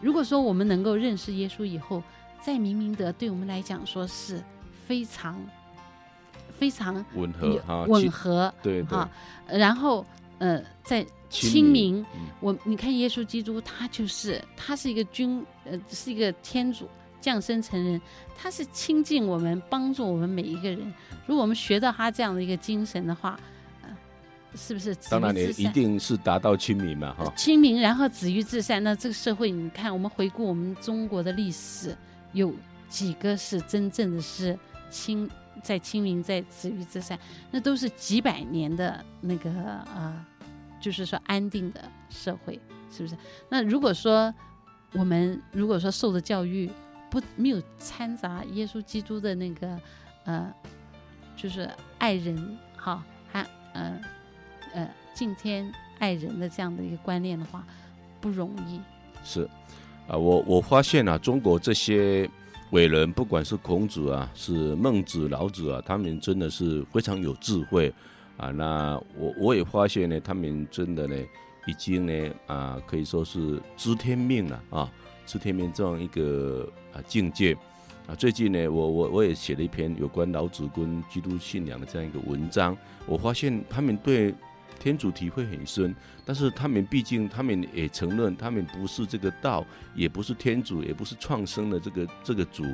[0.00, 2.02] 如果说我们能够认识耶稣以后，
[2.40, 4.42] 在明明德对我们来讲说是
[4.86, 5.38] 非常
[6.58, 9.06] 非常吻合哈，吻合对哈。
[9.46, 10.06] 然后
[10.38, 12.02] 呃在亲民，
[12.40, 16.88] 我你看耶稣基督他就是他是一个君呃是一个天主。
[17.20, 18.00] 降生成人，
[18.36, 20.78] 他是亲近我们，帮助我们每一个人。
[21.26, 23.38] 如果我们学到他这样的一个精神的话，呃，
[24.54, 24.94] 是不是？
[25.10, 27.32] 当然，你一定是达到清明嘛，哈。
[27.36, 28.82] 清明，然后止于至善。
[28.82, 31.96] 那这个社会，你看，我们回顾我们中国的历史，
[32.32, 32.54] 有
[32.88, 34.58] 几个是真正的是
[34.90, 35.28] 清
[35.62, 37.18] 在清明，在止于至善？
[37.50, 39.50] 那都是几百年的那个
[39.94, 40.24] 呃，
[40.80, 42.58] 就是说安定的社会，
[42.90, 43.16] 是不是？
[43.48, 44.32] 那如果说
[44.92, 46.70] 我们如果说受的教育，
[47.10, 49.80] 不，没有掺杂耶稣基督的那个，
[50.24, 50.52] 呃，
[51.36, 54.00] 就是爱人哈，还呃
[54.78, 57.66] 呃敬天爱人的这样的一个观念的话，
[58.20, 58.80] 不容易。
[59.24, 59.42] 是，
[60.06, 62.30] 啊，我我发现啊，中国这些
[62.70, 67.92] 伟人，不管是孔子啊，是孟子、老子啊，他们真的是非常有智慧
[68.36, 68.50] 啊。
[68.50, 71.16] 那我我也发现呢，他们真的呢，
[71.66, 74.92] 已经呢啊，可以说是知天命了啊。
[75.26, 77.54] 知天命这样一个啊境界
[78.06, 82.74] 啊，最近呢，我我我也写了一篇有关老子跟基督信仰的这样一个文章。
[83.04, 84.34] 我发现他们对
[84.78, 89.64] 天主体会很深，但是他们毕竟他们也承认，他们不是这个道，
[89.94, 92.64] 也不是天主，也不是创生的这个这个主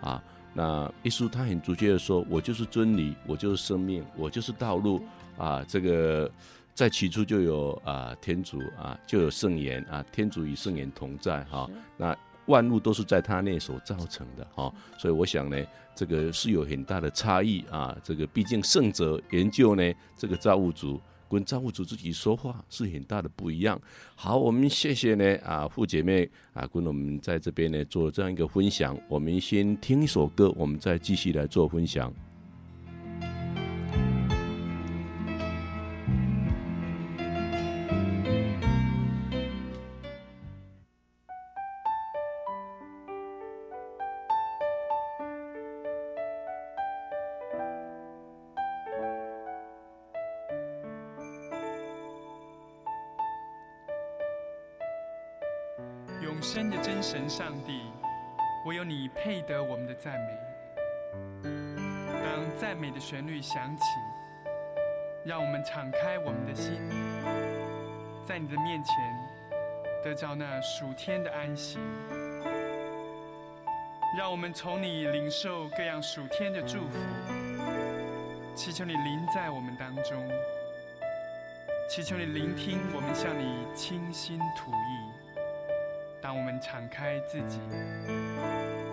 [0.00, 0.22] 啊。
[0.52, 5.02] 那耶稣他很直接的说：“我就是真理，我就是生命，我就是道路。”
[5.36, 6.30] 啊，这个
[6.74, 11.70] 在起初就有啊天主啊，就有圣言啊，天主与圣言同在哈、啊。
[11.96, 15.56] 那万物都是在他内所造成的哈、啊，所以我想呢，
[15.92, 17.96] 这个是有很大的差异啊。
[18.04, 21.00] 这个毕竟圣者研究呢，这个造物主。
[21.34, 23.80] 跟造物主自己说话是很大的不一样。
[24.14, 28.96] 好，我们谢谢呢啊，傅姐妹啊，跟我们在这边呢做这样一个分享。
[29.08, 32.12] 我们先听一首歌，我们再继续来做分享。
[56.34, 57.82] 永生的真神上帝，
[58.66, 61.50] 唯有你配得我们的赞美。
[62.10, 63.84] 当赞美的旋律响起，
[65.24, 66.72] 让我们敞开我们的心，
[68.26, 68.96] 在你的面前
[70.02, 71.78] 得着那属天的安息。
[74.18, 76.98] 让我们从你领受各样属天的祝福，
[78.56, 80.28] 祈求你临在我们当中，
[81.88, 85.13] 祈求你聆听我们向你倾心吐意。
[86.60, 87.60] 敞开自己，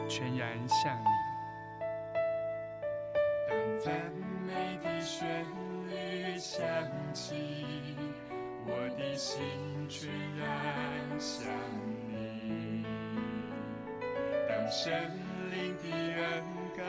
[0.08, 1.06] 全然向你。
[3.50, 4.12] 当赞
[4.45, 5.45] 美的旋
[5.89, 6.65] 律响
[7.13, 7.95] 起，
[8.65, 9.41] 我的心
[9.88, 11.47] 全然向
[12.08, 12.86] 你。
[14.47, 14.91] 当圣
[15.50, 16.43] 灵的恩
[16.78, 16.82] 膏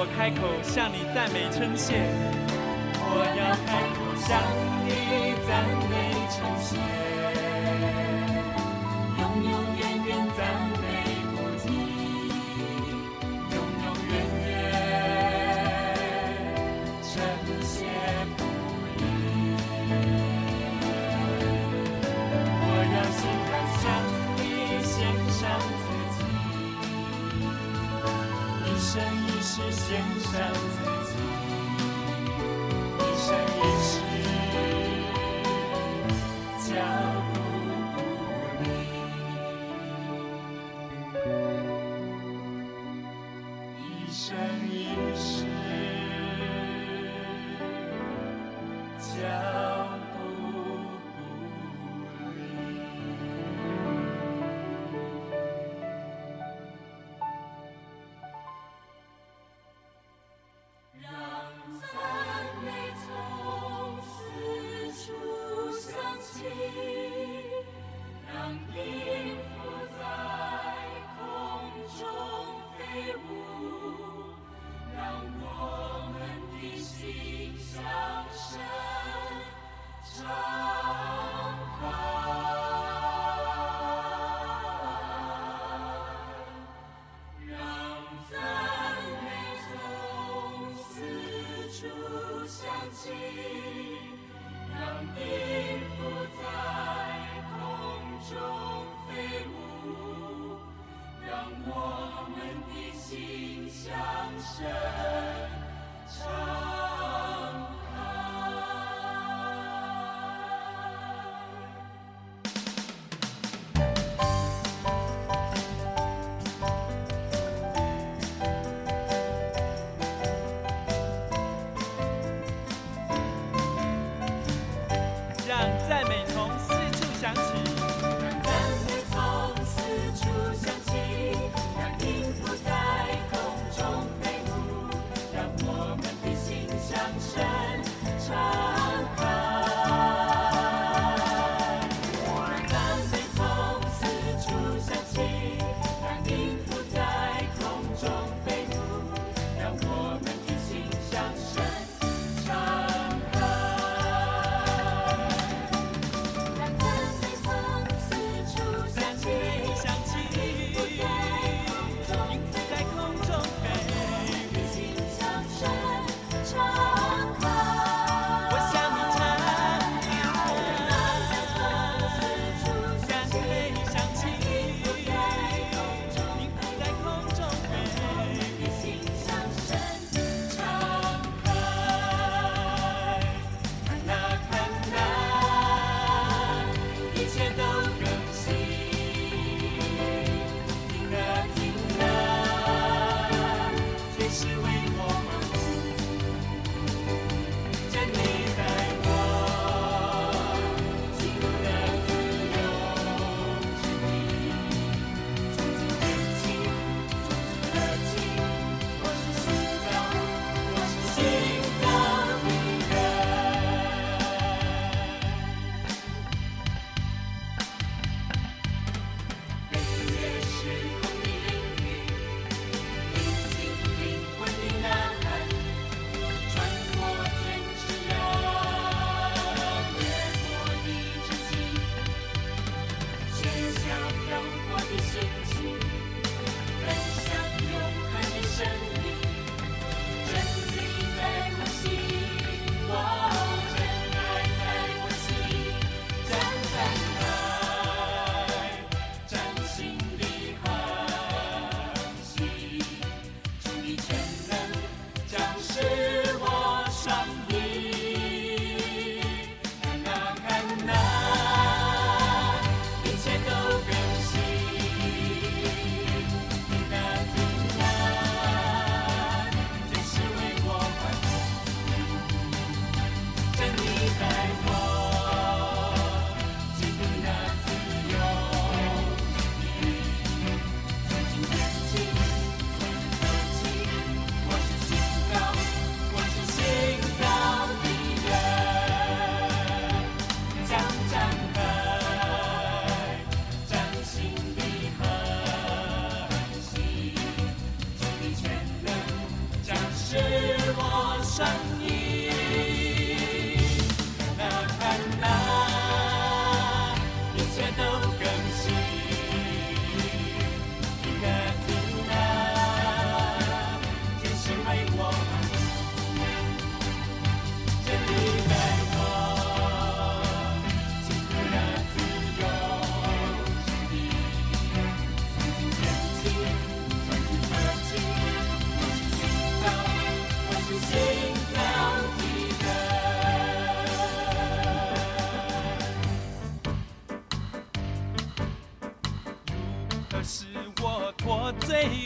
[0.00, 2.06] 我开口向你赞美称谢，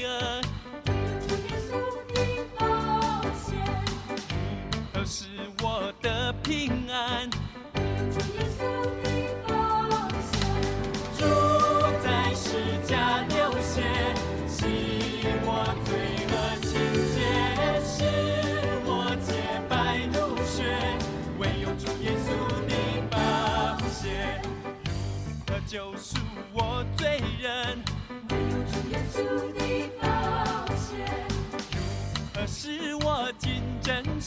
[0.02, 0.41] 罪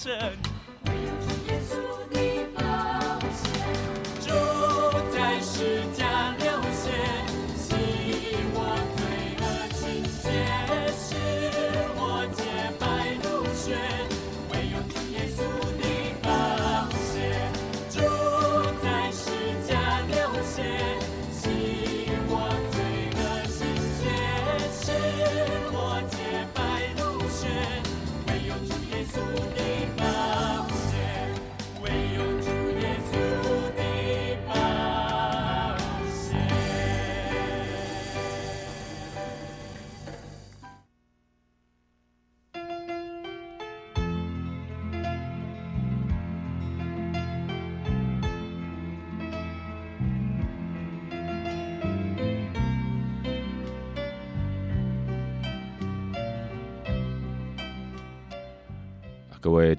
[0.05, 0.44] 真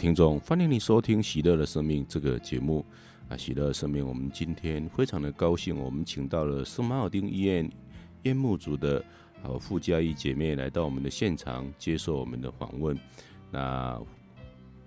[0.07, 2.87] 听众，欢迎你收听《喜乐的生命》这个节目
[3.29, 3.35] 啊！
[3.37, 7.69] 《喜乐的生命》，我们今天非常的高兴，我们请到了圣马尔丁医院
[8.23, 9.05] 烟幕组的
[9.43, 12.97] 呃傅佳仪姐妹来到我们的现场接受我们的访问。
[13.51, 14.01] 那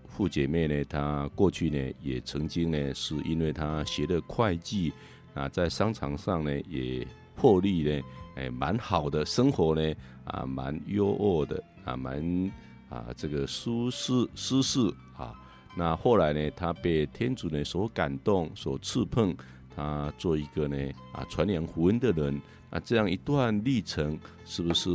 [0.08, 4.94] 傅姐妹呢，她过去呢也曾经呢是因为她学的会计
[5.34, 7.06] 啊，在商场上呢也
[7.36, 8.02] 获利呢，
[8.38, 9.94] 哎，蛮好的生活呢
[10.24, 12.50] 啊，蛮优渥的啊，蛮。
[12.90, 15.34] 啊，这个苏轼，苏轼啊，
[15.76, 19.36] 那后来呢，他被天主呢所感动、所触碰，
[19.76, 20.76] 他做一个呢
[21.14, 24.90] 啊传扬福音的人啊，这样一段历程，是不是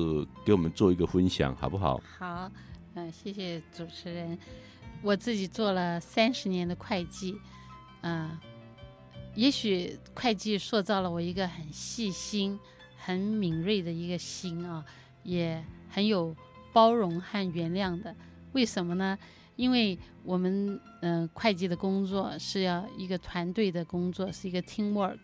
[0.45, 2.01] 给我们做一个分享，好不好？
[2.19, 2.51] 好，
[2.95, 4.37] 嗯、谢谢主持人。
[5.01, 7.39] 我自己做了三十年的会计，
[8.01, 8.37] 嗯、
[9.37, 12.59] 也许会计塑造了我一个很细心、
[12.97, 14.85] 很敏锐的一个心啊，
[15.23, 16.35] 也很有。
[16.75, 18.15] 包容和原谅的，
[18.53, 19.17] 为什么呢？
[19.57, 25.21] 因为我们嗯、会计的工作是要一个团队的工作，是一个 teamwork，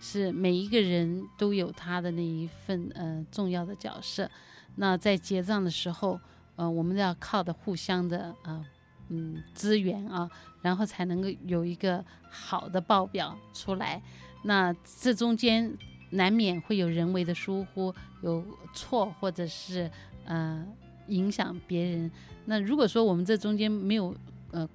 [0.00, 4.28] 是每一个人都有他的那一份呃重要的角色。
[4.74, 6.18] 那在结账的时候，
[6.56, 8.64] 呃，我们要靠的互相的呃
[9.10, 10.28] 嗯资源啊，
[10.60, 14.02] 然后才能够有一个好的报表出来。
[14.42, 15.72] 那这中间
[16.10, 19.88] 难免会有人为的疏忽，有错或者是
[20.24, 20.66] 呃。
[21.08, 22.10] 影响别人，
[22.46, 24.14] 那如果说我们这中间没有
[24.50, 24.68] 呃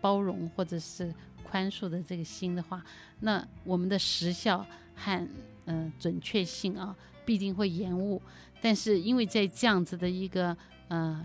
[0.00, 1.12] 包容或者是
[1.42, 2.84] 宽恕的这个心的话，
[3.20, 5.28] 那我们的时效和
[5.66, 8.20] 嗯、准确性啊必定会延误。
[8.60, 10.56] 但是因为在这样子的一个
[10.88, 11.24] 呃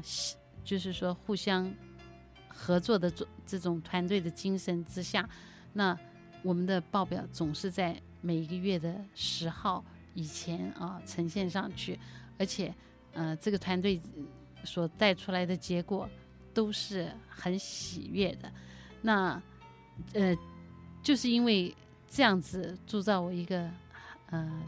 [0.63, 1.73] 就是说互相
[2.47, 5.27] 合作的这这种团队的精神之下，
[5.73, 5.97] 那
[6.43, 9.83] 我们的报表总是在每一个月的十号
[10.13, 11.99] 以前啊呈现上去，
[12.37, 12.73] 而且
[13.13, 13.99] 呃这个团队。
[14.67, 16.09] 所带出来的结果
[16.53, 18.51] 都是很喜悦的，
[19.01, 19.41] 那
[20.13, 20.37] 呃，
[21.01, 21.73] 就是因为
[22.09, 23.71] 这样子铸造我一个
[24.29, 24.61] 呃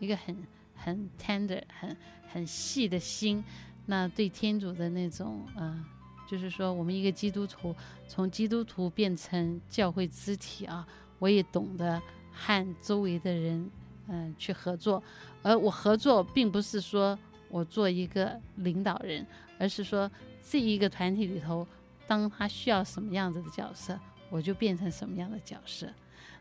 [0.00, 0.36] 一个很
[0.74, 1.96] 很 tender 很
[2.32, 3.44] 很细的心，
[3.86, 5.84] 那对天主的那种呃，
[6.28, 7.72] 就是说我们一个基督徒
[8.08, 10.84] 从基督徒变成教会肢体啊，
[11.20, 13.70] 我也懂得和周围的人
[14.08, 15.00] 嗯、去合作，
[15.42, 17.16] 而我合作并不是说。
[17.48, 19.26] 我做一个领导人，
[19.58, 20.10] 而是说
[20.48, 21.66] 这一个团体里头，
[22.06, 23.98] 当他需要什么样子的角色，
[24.30, 25.88] 我就变成什么样的角色。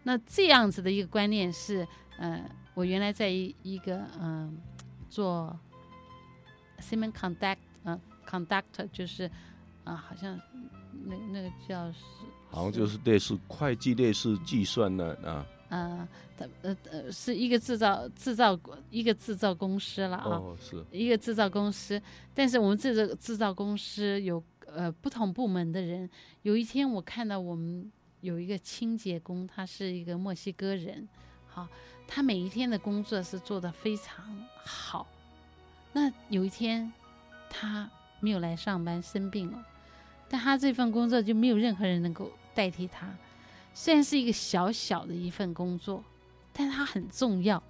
[0.03, 1.87] 那这样子的一个观念是，
[2.17, 2.43] 呃，
[2.73, 4.57] 我原来在一一个嗯、
[5.09, 5.57] 做
[6.79, 9.29] semiconductor 呃 conductor 就是
[9.83, 10.39] 啊、好像
[11.05, 11.99] 那那个叫是，
[12.51, 15.45] 好像就是类似会计、类似计算的啊。
[15.69, 16.07] 呃，
[16.61, 18.57] 呃呃，是一个制造制造
[18.89, 22.01] 一个制造公司了啊，哦，是一个制造公司。
[22.33, 26.09] 但是我们这个制造公司有呃不同部门的人。
[26.43, 27.91] 有一天我看到我们
[28.21, 31.07] 有一个清洁工，他是一个墨西哥人，
[31.45, 31.67] 好，
[32.07, 34.25] 他每一天的工作是做得非常
[34.63, 35.05] 好。
[35.91, 36.91] 那有一天
[37.49, 37.89] 他
[38.21, 39.65] 没有来上班，生病了，
[40.29, 43.13] 但他这份工作就没有任何人能够代替他。
[43.79, 46.03] 虽然是一个小小的一份工作，
[46.51, 47.61] 但它很重要。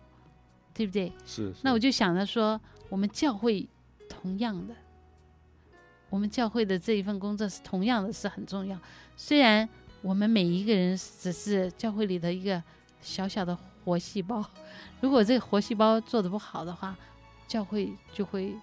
[0.74, 1.12] 对不对？
[1.26, 1.52] 是。
[1.52, 3.68] 是那我就想着说，我们教会
[4.08, 4.74] 同样的，
[6.10, 8.80] 我们教会的这一份工作是同样的，是很重要。
[9.18, 9.68] 虽然
[10.02, 12.64] 我们每一个人只是教会里的一个
[13.02, 14.46] 小小的活细胞，
[15.02, 16.96] 如果这个活细胞做的不好的话，
[17.50, 18.56] 教会就会。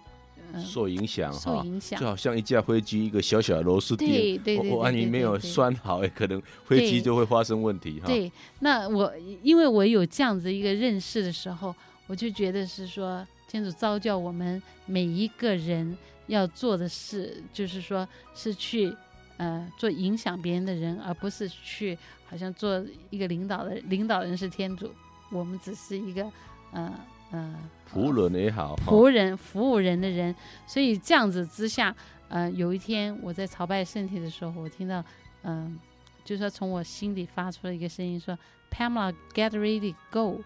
[0.63, 8.07] 受影响哈，受影响，就好像一架飞机，一个小小的螺丝钉，对对对，万一没有拴好，哎，可能飞机就会发生问题哈。
[8.07, 11.75] 对，那我因为我有这样子一个认识的时候，
[12.07, 18.95] 我就觉得是说，天主召叫我们每一个人要做的事，就是说是去
[19.37, 24.89] 呃做影响别人的人，而不是去好像做一个领导的领导人是天主，
[25.31, 26.23] 我们只是一个
[26.71, 26.85] 嗯。
[26.87, 26.93] 呃
[27.31, 27.55] 嗯，
[27.91, 30.33] 仆人也好，仆人服务人的人，
[30.65, 31.93] 所以这样子之下，
[32.29, 35.03] 呃，有一天我在朝拜圣体的时候，我听到，
[35.41, 35.79] 嗯、呃，
[36.23, 38.37] 就是说从我心里发出了一个声音说
[38.71, 40.41] ，Pamela get ready go。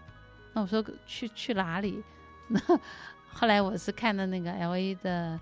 [0.54, 2.02] 那我说去去哪里？
[2.48, 2.60] 那
[3.28, 5.38] 后来我是看到那个 LA 的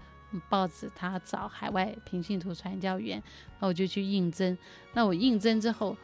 [0.51, 3.22] 报纸，他找海外平信徒传教员，
[3.61, 4.59] 那我就去应征。
[4.93, 5.97] 那我应征之后，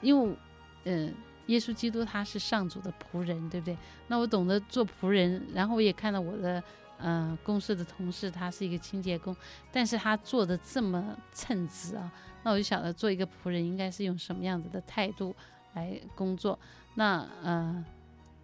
[0.00, 0.36] 因为，
[0.84, 1.14] 嗯、呃。
[1.46, 3.76] 耶稣基督他是上主的仆人，对不对？
[4.08, 6.62] 那我懂得做仆人，然后我也看到我的
[6.98, 9.36] 嗯、呃、公司的同事，他是一个清洁工，
[9.70, 12.10] 但是他做的这么称职啊，
[12.42, 15.34] 那我就晓得做一个仆人应该是用什么样子的态度
[15.74, 16.58] 来工作。
[16.94, 17.84] 那呃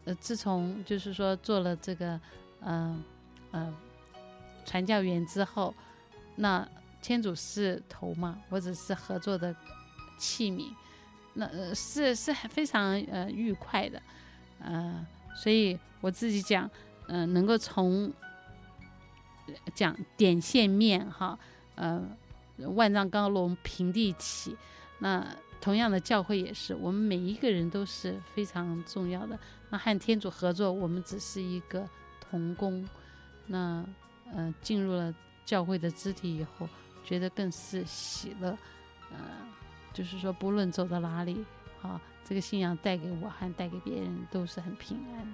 [0.04, 2.20] 呃，自从就是说做了这个
[2.60, 3.02] 嗯、
[3.50, 3.74] 呃呃、
[4.64, 5.74] 传教员之后，
[6.36, 6.68] 那
[7.00, 9.54] 天主是头嘛，我只是合作的
[10.18, 10.66] 器皿。
[11.34, 14.02] 那是是非常呃愉快的，
[14.58, 15.06] 呃，
[15.36, 16.68] 所以我自己讲，
[17.06, 18.12] 嗯、呃，能够从
[19.72, 21.38] 讲点线面哈，
[21.76, 22.02] 呃，
[22.74, 24.56] 万丈高楼平地起，
[24.98, 25.24] 那
[25.60, 29.38] 同样的教会也是，我们每一个人都是非常重要的。
[29.70, 31.88] 那和天主合作，我们只是一个
[32.20, 32.86] 童工。
[33.46, 33.84] 那
[34.34, 35.14] 呃进入了
[35.44, 36.68] 教会的肢体以后，
[37.04, 38.50] 觉得更是喜乐，
[39.12, 39.18] 呃。
[39.92, 41.44] 就是说，不论走到哪里，
[41.82, 45.32] 啊，这个信仰带给我和带给别人都是很平安的。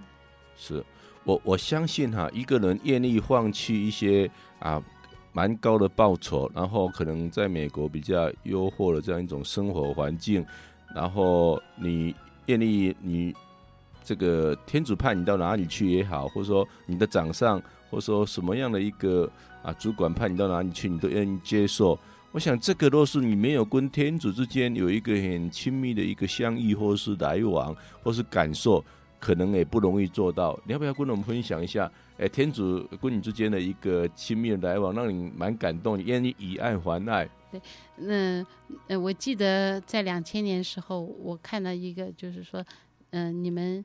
[0.57, 0.83] 是
[1.25, 4.83] 我我相信哈，一个人愿意放弃一些啊
[5.33, 10.45] 蛮高的报酬，然后可能在美国比较优渥的这样一种生活环境，
[10.95, 12.15] 然后你
[12.47, 13.35] 愿意你
[14.03, 19.31] 这个天主派你到哪里去也好，或者说你的长上，或者说什么样的一个
[19.63, 21.99] 啊主管派你到哪里去，你都愿意接受。
[22.37, 28.85] 我想，这个若是你没有跟天主之间有一个很亲密的一个相遇，或是来往，或是感受，
[29.19, 30.61] 可能也不容易做到。
[30.67, 31.91] 你要不要跟我们分享一下？
[32.19, 37.27] 哎，天主跟你之间的一个亲密的来往，让你蛮感动，愿意以爱还爱。
[37.51, 37.63] 对，
[37.97, 38.47] 那
[38.89, 42.63] 呃，我记得在两千年时候，我看到一个，就是说，
[43.13, 43.83] 嗯、你们，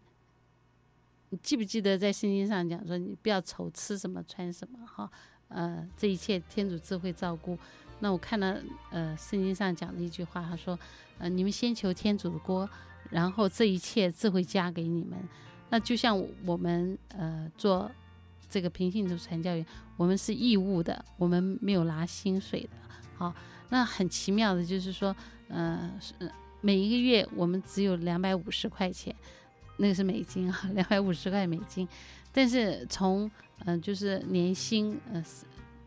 [1.29, 5.09] 你记不记得在圣经上讲说，你不要愁吃什么穿什么哈？
[5.47, 7.57] 呃，这一切天主自会照顾。
[8.01, 10.77] 那我看了，呃，圣经上讲的一句话，他说，
[11.19, 12.67] 呃，你们先求天主的国，
[13.11, 15.17] 然后这一切自会加给你们。
[15.69, 17.89] 那就像我们，呃，做
[18.49, 19.63] 这个平信徒传教员，
[19.97, 22.69] 我们是义务的，我们没有拿薪水的。
[23.15, 23.33] 好，
[23.69, 25.15] 那很奇妙的就是说，
[25.47, 25.91] 呃，
[26.59, 29.15] 每一个月我们只有两百五十块钱，
[29.77, 31.87] 那个是美金啊，两百五十块美金。
[32.33, 33.29] 但是从，
[33.65, 35.23] 嗯、就是年薪，呃，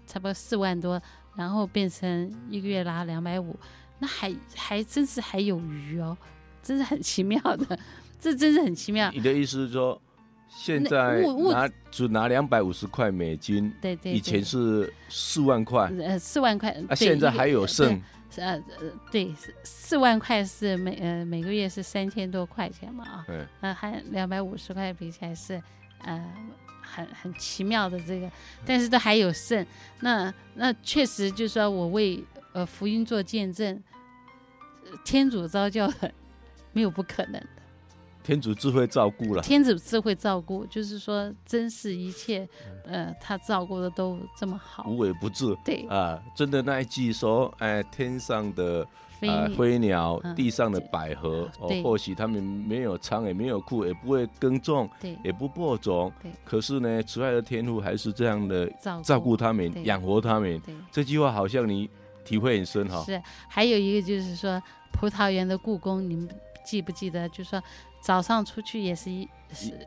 [0.06, 1.02] 差不多四万多。
[1.36, 3.56] 然后变成一个月拿两百五，
[3.98, 6.16] 那还还真是还有余哦，
[6.62, 7.78] 真是很奇妙的，
[8.20, 9.10] 这真是很奇妙。
[9.10, 10.00] 你的意思是说，
[10.48, 11.20] 现在
[11.50, 18.00] 拿只拿两百五十块美金，对，对对，以前是四万块，呃，四万块，啊，现在还有剩，
[18.36, 25.60] 呃呃，对，四万块是每呃每个月是三千多块钱嘛啊，嗯，那还两百五十块比起来是，
[26.04, 26.24] 呃。
[26.84, 28.30] 很很奇妙的这个，
[28.64, 29.66] 但是都还有剩。
[30.00, 32.22] 那那确实就是说我为
[32.52, 33.82] 呃福音做见证，
[35.04, 36.12] 天主召叫的
[36.72, 37.42] 没有不可能。
[38.24, 42.48] 天主智慧照顾了，天主智慧照顾，就是说真是一切，
[42.84, 45.56] 呃，他照顾的都这么好，无微不至。
[45.64, 48.84] 对啊，真的那一句说，哎，天上的。
[49.20, 56.30] 啊，飞鸟，地上的百合，嗯、哦，或许他们没有仓，也没有库，也不会耕种，对，也不播种，对。
[56.44, 58.70] 可是呢，慈爱的天父还是这样的
[59.02, 60.60] 照顾他们，养活他们。
[60.60, 61.88] 对，这句话好像你
[62.22, 63.04] 体会很深哈、哦。
[63.06, 64.62] 是，还有一个就是说，
[64.92, 66.28] 葡萄园的故宫，你们
[66.62, 67.26] 记不记得？
[67.30, 67.62] 就是说
[68.04, 69.28] 早上出去也是一。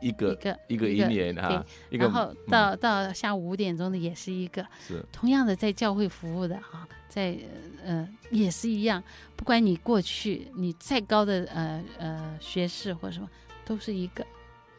[0.00, 7.36] 一个一个一个一年哈，然后到到下午五点钟的也是一个，是同样的在教会服务的哈，在
[7.84, 9.02] 呃也是一样，
[9.36, 13.28] 不管你过去你再高的呃呃学士或什么，
[13.66, 14.26] 都是一个。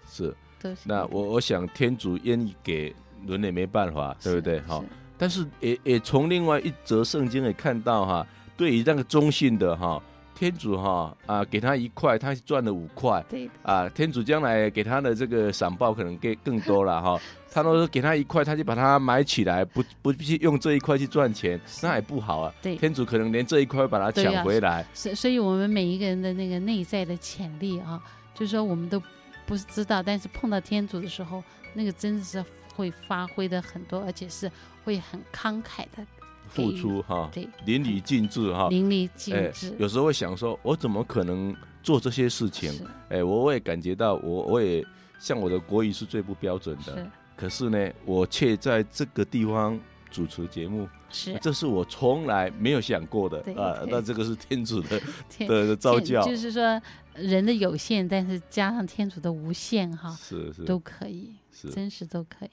[0.08, 2.96] 是，都是那我我想天主愿意给，
[3.28, 4.60] 人也没办法，对不对？
[4.62, 4.84] 哈，
[5.20, 8.26] 但是也也从另外一则圣经也看到哈，
[8.58, 10.02] 对于那个中性的哈。
[10.40, 13.22] 天主哈啊，给他一块，他赚了五块。
[13.28, 17.20] 对啊，天主将来给他的这个赏报可能更更多了 哈。
[17.52, 22.54] 他都说给他一块，他就把它买起来，不不必须用这一块去赚钱，那也不好啊。
[22.62, 24.86] 对，天主可能连这一块把它抢回来。
[24.94, 28.02] 所所以，我们每一个人的那个内在的潜力啊，
[28.34, 29.02] 就是说我们都
[29.46, 32.42] 不是知道，但是碰到天主的时候，那个真的是
[32.76, 34.50] 会发挥的很多，而且是
[34.86, 36.06] 会很慷慨的。
[36.50, 39.74] 付出哈，对，淋漓尽致哈，淋漓尽致。
[39.78, 42.74] 有时候会想说，我怎么可能做这些事情？
[43.10, 44.86] 哎，我我也感觉到，我我也
[45.20, 49.80] 像我的国语是最不标准的，可是呢，我却在这个地方
[50.12, 53.40] 主持节目，是，这是我从来没有想过的。
[53.62, 53.86] 啊。
[53.88, 55.00] 那这个是天主的
[55.48, 56.82] 的召教，就是说
[57.14, 60.64] 人的有限，但是加上天主的无限哈，是是。
[60.64, 61.70] 都可以，是。
[61.70, 62.50] 真实都可以。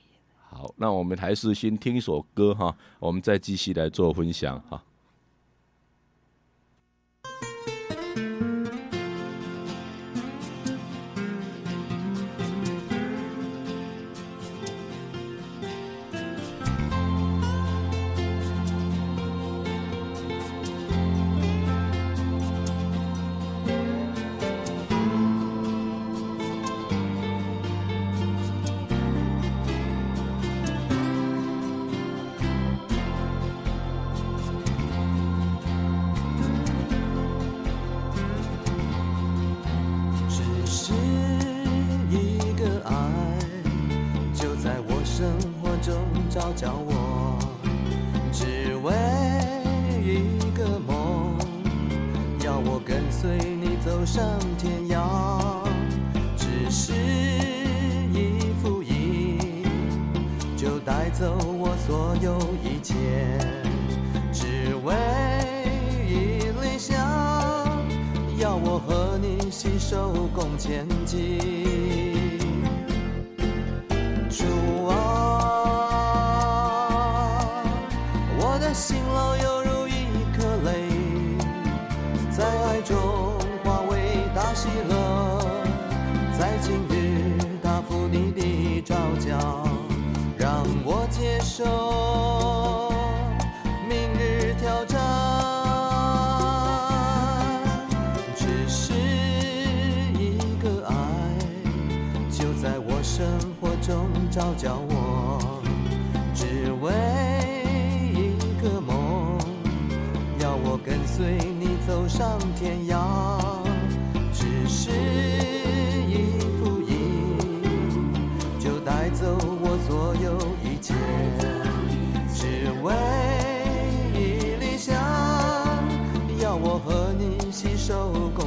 [0.56, 4.82] 好，那我们还是先听一首歌哈，我们再继续来做分享哈。
[70.66, 71.35] 天际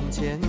[0.10, 0.49] 前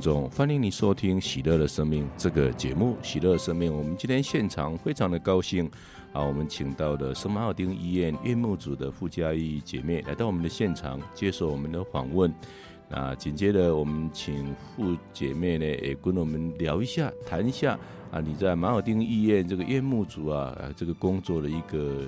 [0.00, 2.96] 听众，欢迎你收听《喜乐的生命》这个节目。
[3.06, 5.70] 《喜乐的生命》，我们今天现场非常的高兴
[6.14, 12.32] 啊，我们请到的圣马尔丁医院院牧组的傅佳义姐妹来到我们的现场接受我们的访问。
[12.88, 17.78] 那紧接着，我们请傅姐妹呢也跟我们聊一下，谈一下
[18.10, 22.06] 啊，你在马尔丁医院这个院牧组啊，啊，这个工作的一个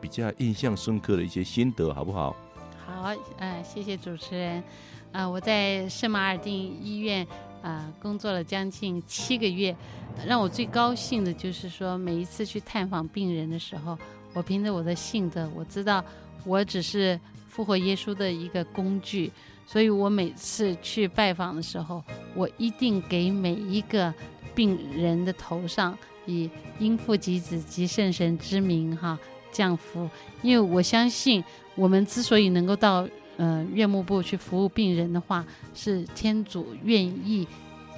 [0.00, 2.34] 比较印象深刻的一些心得，好不好？
[2.84, 4.60] 好，呃，谢谢主持人。
[5.12, 6.52] 啊、我在圣马尔定
[6.82, 7.26] 医院
[7.60, 9.76] 啊、工作了将近七个月，
[10.26, 13.96] 让我最高兴的就是说，每一次去探访病人的时候，
[14.32, 16.02] 我凭着我的信德，我知道
[16.46, 19.30] 我只是复活耶稣的一个工具，
[19.66, 22.02] 所以我每次去拜访的时候，
[22.34, 24.12] 我一定给每一个
[24.54, 29.18] 病人的头上以因父及子及圣神之名哈
[29.52, 30.08] 降福，
[30.40, 31.44] 因为我相信
[31.74, 33.06] 我们之所以能够到。
[33.42, 37.48] 呃，院牧部去服务病人的话，是天主愿意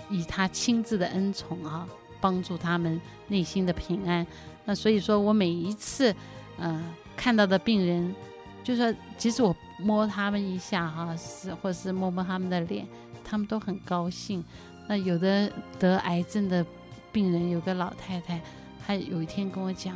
[0.08, 1.86] 以他亲自的恩宠啊，
[2.18, 4.26] 帮助他们内心的平安。
[4.64, 6.14] 那所以说我每一次
[6.56, 6.82] 呃
[7.14, 8.14] 看到的病人，
[8.62, 12.88] 就说即使我摸他们一下哈、是或是摸摸他们的脸，
[13.22, 14.42] 他们都很高兴。
[14.88, 16.64] 那有的得癌症的
[17.12, 18.40] 病人，有个老太太，
[18.86, 19.94] 她有一天跟我讲，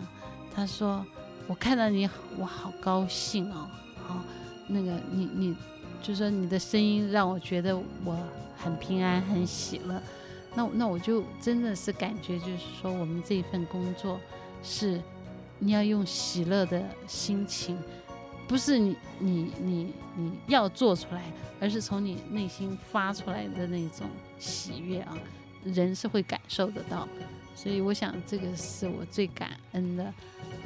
[0.54, 1.02] 她说
[1.46, 3.66] 我看到你，我好高兴哦，
[4.06, 4.22] 好。
[4.68, 5.56] 那个你你，
[6.02, 8.16] 就说你的声音让我觉得我
[8.56, 10.00] 很平安很喜乐，
[10.54, 14.20] 那那我就真的是感觉就是说我们这份工作
[14.62, 15.00] 是
[15.58, 17.78] 你要用喜乐的心情，
[18.46, 21.22] 不是你你你你要做出来，
[21.58, 24.06] 而是从你内心发出来的那种
[24.38, 25.16] 喜悦啊，
[25.64, 27.08] 人是会感受得到，
[27.54, 30.12] 所以我想这个是我最感恩的，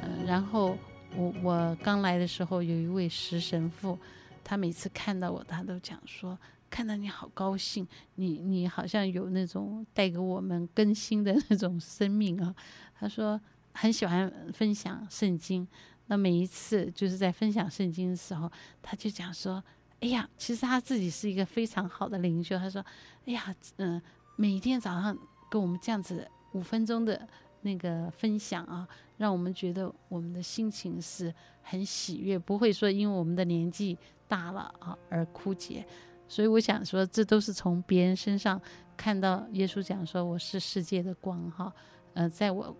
[0.01, 0.77] 嗯、然后。
[1.15, 3.97] 我我刚来的时候，有一位石神父，
[4.43, 6.37] 他每次看到我，他都讲说，
[6.69, 12.53] 看到你好高兴，你你好像有那种带给我们更新的那种生命啊。
[12.97, 13.39] 他说
[13.73, 15.67] 很喜欢分享圣经，
[16.07, 18.51] 那每一次就是在分享圣经的时候，
[18.81, 19.63] 他就讲说，
[19.99, 22.57] 哎呀，其实他自己是一个非常好的领袖。
[22.57, 22.83] 他说，
[23.25, 24.01] 哎呀，嗯、
[24.35, 25.15] 每天早上
[25.47, 27.27] 跟我们这样子五分钟的。
[27.63, 28.87] 那个分享啊，
[29.17, 33.97] 让我们觉得我们的心情是很喜悦，不会说因为我们的年纪
[34.27, 35.85] 大了啊而枯竭。
[36.27, 38.59] 所以我想说，这都是从别人身上
[38.95, 41.71] 看到耶稣讲说：“我是世界的光。”哈，
[42.13, 42.75] 呃，在我，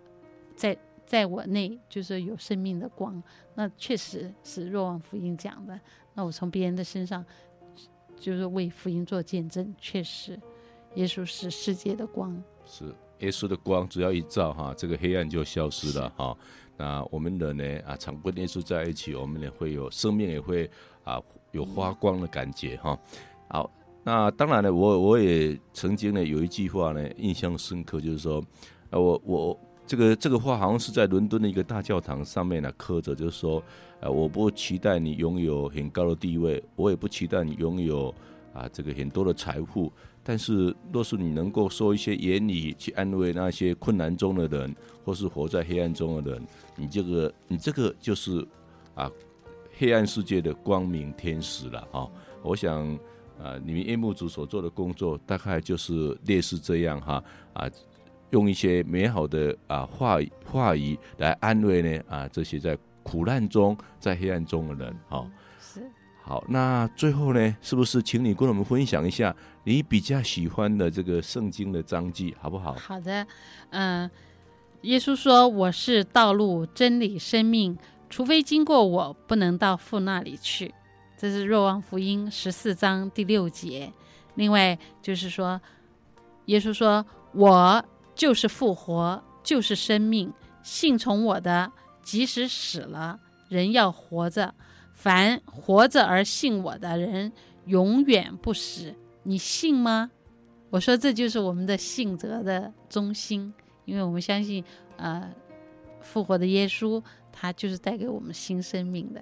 [0.55, 3.21] 在在我内就是有生命的光。
[3.53, 5.79] 那确实是若望福音讲的。
[6.15, 7.23] 那我从别人的身上
[8.15, 10.39] 就是为福音做见证，确实
[10.95, 12.41] 耶稣是世界的光。
[12.65, 12.95] 是。
[13.23, 16.37] 耶稣的光只要一照哈，这个黑暗就消失了哈。
[16.75, 20.69] 那我们人呢啊，常跟耶稣在一起，我们也会有生命，也会
[21.03, 21.21] 啊
[21.51, 22.99] 有发光的感觉哈。
[23.47, 23.71] 好，
[24.03, 28.43] 那当然呢，我我也曾经呢有一句话呢印象深刻，就是说，
[28.89, 33.63] 啊，我我这个这个话好像是在伦敦的一个大教堂上面呢刻着，就是说，
[34.01, 38.13] 呃，我不期待你拥有很高的地位，我也不期待你拥有
[38.53, 39.91] 啊这个很多的财富。
[40.23, 46.47] 但是，若是你能够说一些言语去安慰那些困难中的人，或是活在黑暗中的人，
[46.77, 48.47] 你这个，你这个就是
[48.95, 49.11] 啊，
[49.77, 52.07] 黑暗世界的光明天使了啊！
[52.41, 52.87] 我想
[53.41, 57.21] 啊，你们夜幕组所做的工作，大概就是类似这样哈
[57.53, 57.69] 啊，
[58.29, 65.29] 用一些美好的啊话话语来安慰呢啊这些在苦难中、在黑暗中的人哈。
[66.25, 72.73] 好，那最后呢，是不是请你跟我们分享一下你比较喜欢的这个圣经的章节，好不好？
[72.75, 73.27] 好的，
[73.71, 74.11] 嗯、呃，
[74.83, 77.77] 耶稣说：“我是道路、真理、生命，
[78.09, 80.73] 除非经过我，不能到父那里去。”
[81.17, 83.91] 这是若望福音十四章第六节。
[84.35, 85.59] 另外就是说，
[86.45, 87.05] 耶稣说
[87.35, 87.83] ：“我
[88.15, 90.31] 就是复活，就是生命，
[90.63, 91.69] 信从我的，
[92.01, 93.19] 即使死了，
[93.49, 94.53] 人要活着。”
[95.03, 97.29] 凡活着而信我的人，
[97.65, 98.95] 永远不死。
[99.23, 100.09] 你信吗？
[100.69, 104.63] 我说这就是我们的信则的中心，因为我们相信，
[104.95, 105.29] 呃，
[105.99, 109.21] 复活的耶稣，他就是带给我们新生命的。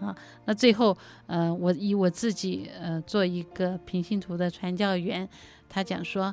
[0.00, 0.96] 啊，那最后，
[1.26, 5.28] 呃，我以我自己，呃，做一个平信徒的传教员，
[5.68, 6.32] 他讲说，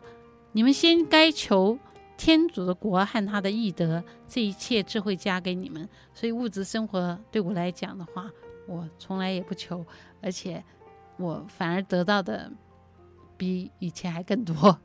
[0.51, 1.75] 你们先该求
[2.17, 5.89] 天主的国和他的义德，这一切智慧加给你们。
[6.13, 8.29] 所以物质生活对我来讲的话，
[8.67, 9.85] 我从来也不求，
[10.21, 10.63] 而且
[11.17, 12.51] 我反而得到的
[13.37, 14.53] 比以前还更多。
[14.55, 14.79] 啊，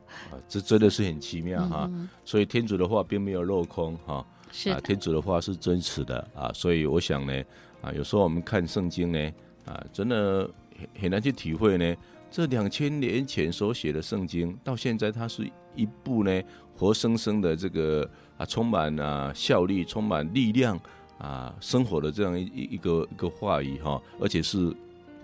[0.49, 1.91] 这真的是很奇妙哈。
[2.25, 4.25] 所以天主的话并没有落空哈。
[4.53, 6.51] 是啊，天主的话是真实的啊。
[6.53, 7.45] 所以我想呢，
[7.83, 9.33] 啊，有时候我们看圣经呢，
[9.65, 11.97] 啊，真的很很难去体会呢。
[12.31, 16.43] 这两千年前所写的圣经，到现在它是一部呢
[16.77, 18.09] 活生生的这个
[18.39, 20.79] 啊，充满啊效力、充满力量
[21.21, 24.75] 啊生活的这样一一个一个话语哈，而且是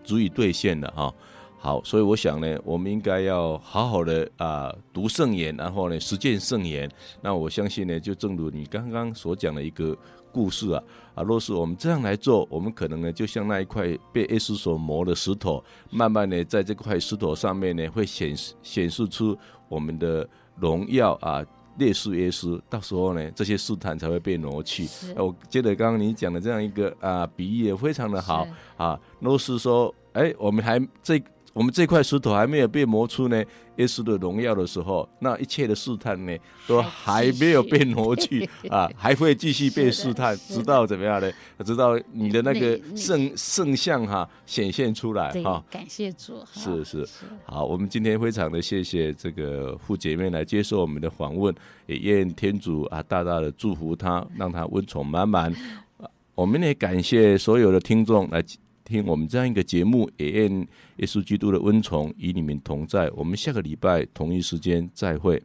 [0.04, 1.12] 足以兑现的哈。
[1.58, 6.88] 好，所以我想呢，我们应该要好好的啊读圣言，然后呢实践圣言。
[7.20, 9.96] 那我相信呢，就正如你刚刚所讲的一个
[10.30, 10.82] 故事啊
[11.14, 19.36] 啊，若是我们这样来做，我们可能呢就像那一块被耶稣所磨的石头，慢慢的在这块石头上面呢会显示显示出
[19.68, 20.28] 我们的
[20.60, 21.44] 荣耀啊，
[21.78, 22.60] 烈士耶稣。
[22.68, 24.84] 到时候呢，这些试探才会被挪去。
[25.14, 28.46] 啊、我觉得刚刚你讲的这样一个啊比喻也非常的好
[28.76, 28.98] 啊。
[29.20, 31.22] 若是说，哎，我们还这。
[31.56, 33.42] 我们这块石头还没有被磨出呢，
[33.76, 36.36] 耶稣的荣耀的时候，那一切的试探呢，
[36.66, 41.32] 都还没有被挪去 啊，还会继续被试探，直到怎么样呢？
[41.64, 45.64] 直到你的那个圣圣像哈显现出来哈。
[45.70, 46.44] 感谢主。
[46.52, 47.08] 是是，
[47.46, 51.54] 好，我们今天非常的谢谢这个傅姐妹来接受我们的访问，
[51.86, 55.50] 也愿天主啊大大的祝福她，让她温宠满满。
[56.36, 58.44] 我们也感谢所有的听众来。
[58.86, 60.50] 听我们这样一个节目，也愿
[60.96, 63.10] 耶稣基督的温宠与你们同在。
[63.10, 65.42] 我们下个礼拜同一时间再会。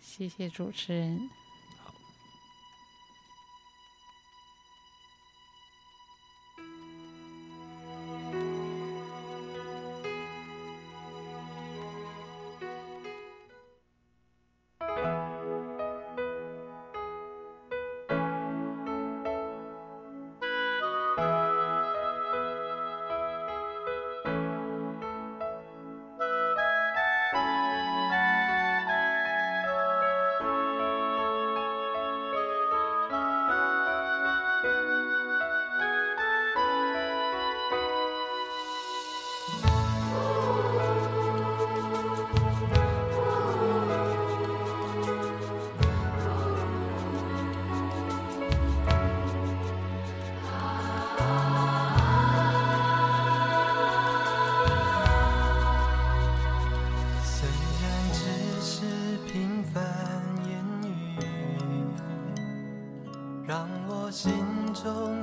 [0.00, 1.39] 谢谢主持人。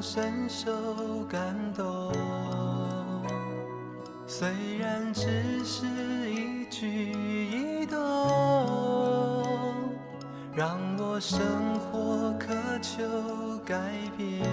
[0.02, 0.72] 深受
[1.28, 2.12] 感动，
[4.28, 5.86] 虽然只是
[6.30, 7.12] 一举
[7.52, 7.98] 一动，
[10.54, 11.40] 让我生
[11.80, 13.04] 活渴求
[13.66, 13.76] 改
[14.16, 14.48] 变。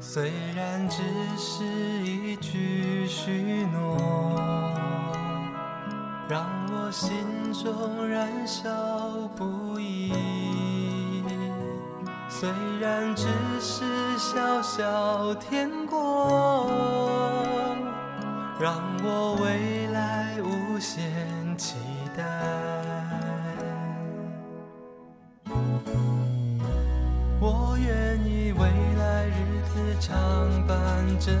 [0.00, 1.02] 虽然只
[1.36, 1.64] 是
[2.02, 3.98] 一句许诺，
[6.28, 7.12] 让我心
[7.52, 8.70] 中燃烧
[12.38, 13.26] 虽然只
[13.58, 13.82] 是
[14.18, 16.66] 小小天国，
[18.60, 21.76] 让我未来无限期
[22.14, 22.22] 待。
[27.40, 28.68] 我愿意未
[28.98, 30.14] 来日子常
[30.66, 30.76] 伴
[31.18, 31.32] 着